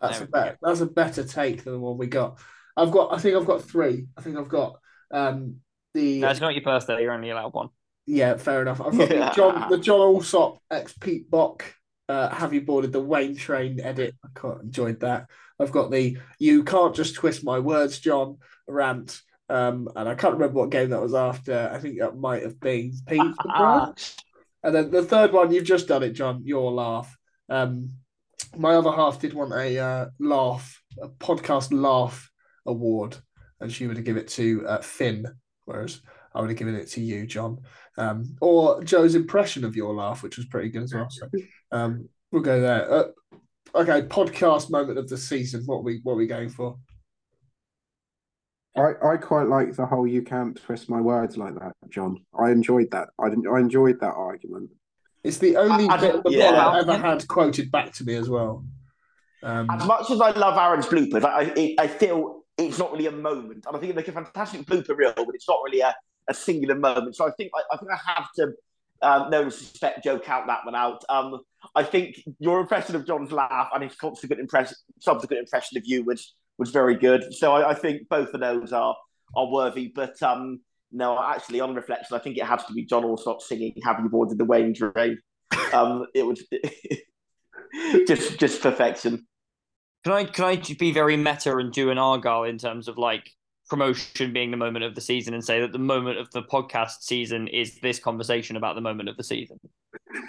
[0.00, 0.58] That's a we better.
[0.62, 2.38] That's a better take than the one we got.
[2.76, 3.12] I've got.
[3.12, 4.06] I think I've got three.
[4.16, 4.78] I think I've got
[5.10, 5.56] um
[5.94, 6.20] the.
[6.20, 7.02] No, it's not your first birthday.
[7.02, 7.68] You're only allowed one.
[8.06, 8.80] Yeah, fair enough.
[8.80, 11.64] I've got the Jon the Jon Alsop ex Pete Bock.
[12.06, 14.14] Uh, have you boarded the Wayne train edit?
[14.22, 15.30] I quite enjoyed that.
[15.58, 18.38] I've got the you can't just twist my words, Jon
[18.68, 19.20] rant.
[19.48, 21.70] Um, and I can't remember what game that was after.
[21.72, 23.94] I think that might have been Peterborough.
[24.62, 26.42] and then the third one, you've just done it, Jon.
[26.44, 27.14] Your laugh.
[27.48, 27.90] Um,
[28.56, 32.30] my other half did want a uh, laugh, a podcast laugh
[32.66, 33.16] award,
[33.60, 35.26] and she would have given it to uh, Finn,
[35.64, 36.00] whereas
[36.34, 37.60] I would have given it to you, Jon.
[37.96, 41.08] Um, or Joe's impression of your laugh, which was pretty good as well.
[41.10, 41.28] So
[41.70, 42.92] um, we'll go there.
[42.92, 43.04] Uh,
[43.74, 45.62] okay, podcast moment of the season.
[45.66, 46.76] What we what are we going for?
[48.76, 52.24] I, I quite like the whole "you can't twist my words like that," Jon.
[52.38, 53.10] I enjoyed that.
[53.20, 53.46] I didn't.
[53.46, 54.70] I enjoyed that argument.
[55.22, 56.50] It's the only I- I bit of the yeah.
[56.50, 58.64] pod I've ever had quoted back to me as well.
[59.42, 63.06] Um, As much as I love Aaron's bloopers, I, I, I feel it's not really
[63.06, 63.64] a moment.
[63.66, 65.94] And I think it makes a fantastic blooper reel, but it's not really a,
[66.28, 67.14] a singular moment.
[67.16, 68.52] So I think I, I think I have to,
[69.02, 71.04] um, no disrespect, Joe, count that one out.
[71.08, 71.40] Um,
[71.74, 76.04] I think your impression of Jon's laugh and his subsequent impression, subsequent impression of you
[76.04, 77.32] was was very good.
[77.34, 78.96] So I, I think both of those are
[79.36, 79.92] are worthy.
[79.94, 80.60] But um,
[80.92, 84.08] No, actually, on reflection, I think it has to be Jon Allsop singing "Have You
[84.08, 85.18] Boarded the Wayne Train."
[85.72, 86.44] Um, it was
[88.06, 89.26] just just perfection.
[90.04, 93.30] Can I can I be very meta and do an Argyle in terms of like
[93.68, 97.02] promotion being the moment of the season and say that the moment of the podcast
[97.02, 99.58] season is this conversation about the moment of the season?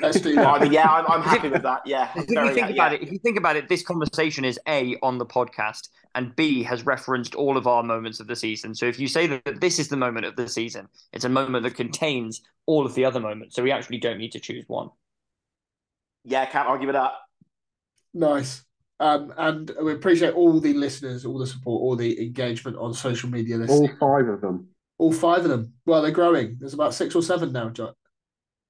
[0.01, 0.61] Let's do I that.
[0.61, 1.81] mean, yeah, I'm, I'm happy with that.
[1.85, 2.97] Yeah, If you think about yeah.
[2.97, 6.63] it, if you think about it, this conversation is A on the podcast and B
[6.63, 8.73] has referenced all of our moments of the season.
[8.73, 11.63] So if you say that this is the moment of the season, it's a moment
[11.63, 13.55] that contains all of the other moments.
[13.55, 14.89] So we actually don't need to choose one.
[16.23, 17.11] Yeah, can't argue with that.
[18.13, 18.64] Nice.
[18.99, 23.29] Um, and we appreciate all the listeners, all the support, all the engagement on social
[23.29, 23.57] media.
[23.57, 24.67] This, All five of them.
[24.97, 25.73] all five of them.
[25.85, 26.57] Well, they're growing.
[26.59, 27.93] There's about six or seven now, Jon.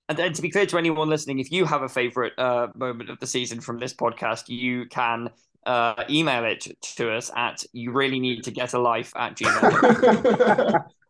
[0.09, 3.09] And, and to be clear to anyone listening, if you have a favorite uh, moment
[3.09, 5.29] of the season from this podcast, you can
[5.65, 10.85] uh, email it to us at you really need to get a life at gmail.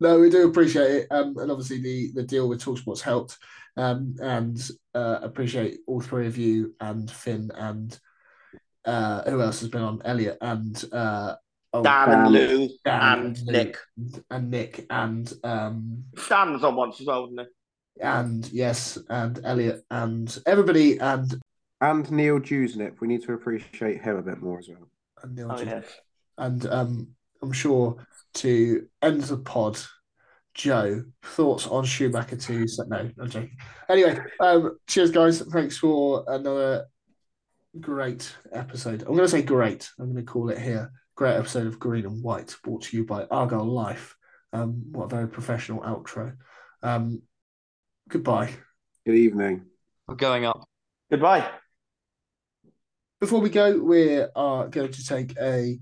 [0.00, 1.06] no, we do appreciate it.
[1.10, 3.36] Um, and obviously the the deal with Talksport's helped.
[3.76, 4.60] Um, and
[4.94, 7.98] uh, appreciate all three of you and Finn and
[8.84, 10.02] uh, who else has been on?
[10.04, 11.36] Elliot and uh,
[11.72, 13.76] oh, Dan and Lou Dan and Lou Nick.
[14.30, 17.46] and Nick and um Stan was on once as well, wasn't he?
[18.02, 21.38] and yes and Elliot and everybody and
[21.82, 23.00] And Neil Jusnip.
[23.00, 24.88] We need to appreciate him a bit more as well.
[25.22, 25.84] and Neil Oh, yes.
[26.38, 27.08] And um,
[27.42, 29.78] I'm sure to end the pod,
[30.54, 32.68] Joe, thoughts on Schumacher 2?
[32.68, 33.56] So, no, I'm joking.
[33.88, 35.40] Anyway, um, cheers, guys.
[35.40, 36.86] Thanks for another
[37.78, 39.02] great episode.
[39.02, 39.90] I'm going to say great.
[39.98, 40.92] I'm going to call it here.
[41.14, 44.16] Great episode of Green and White, brought to you by Argyle Life.
[44.52, 46.34] Um, what a very professional outro.
[46.82, 47.22] Um,
[48.08, 48.50] goodbye.
[49.06, 49.66] Good evening.
[50.08, 50.66] We're going up.
[51.10, 51.48] Goodbye.
[53.20, 55.78] Before we go, we are going to take a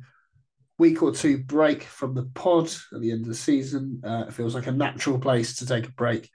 [0.79, 4.01] week or two break from the pod at the end of the season.
[4.05, 6.31] Uh, it feels like a natural place to take a break.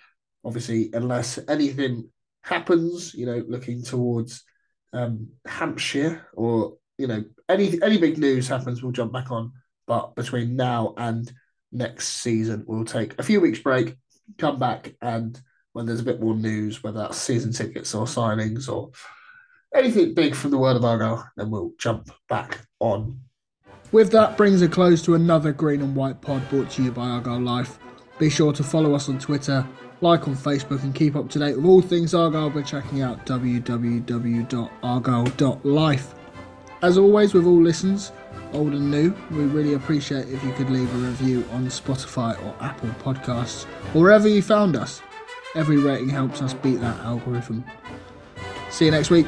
[0.45, 2.09] Obviously, unless anything
[2.41, 4.43] happens, you know, looking towards
[4.91, 9.53] um, Hampshire or you know any any big news happens, we'll jump back on.
[9.87, 11.31] But between now and
[11.71, 13.95] next season, we'll take a few weeks break,
[14.37, 15.39] come back, and
[15.73, 18.91] when there's a bit more news, whether that's season tickets or signings or
[19.75, 23.19] anything big from the world of Argyle, then we'll jump back on.
[23.93, 27.09] With that brings a close to another Green and White pod brought to you by
[27.09, 27.77] Argyle Life.
[28.17, 29.63] Be sure to follow us on Twitter,
[30.01, 33.23] like on Facebook, and keep up to date with all things Argyle by checking out
[33.27, 36.15] www.argyle.life.
[36.81, 38.11] As always, with all listens,
[38.51, 42.55] old and new, we really appreciate if you could leave a review on Spotify or
[42.61, 45.03] Apple Podcasts, or wherever you found us.
[45.53, 47.63] Every rating helps us beat that algorithm.
[48.71, 49.27] See you next week.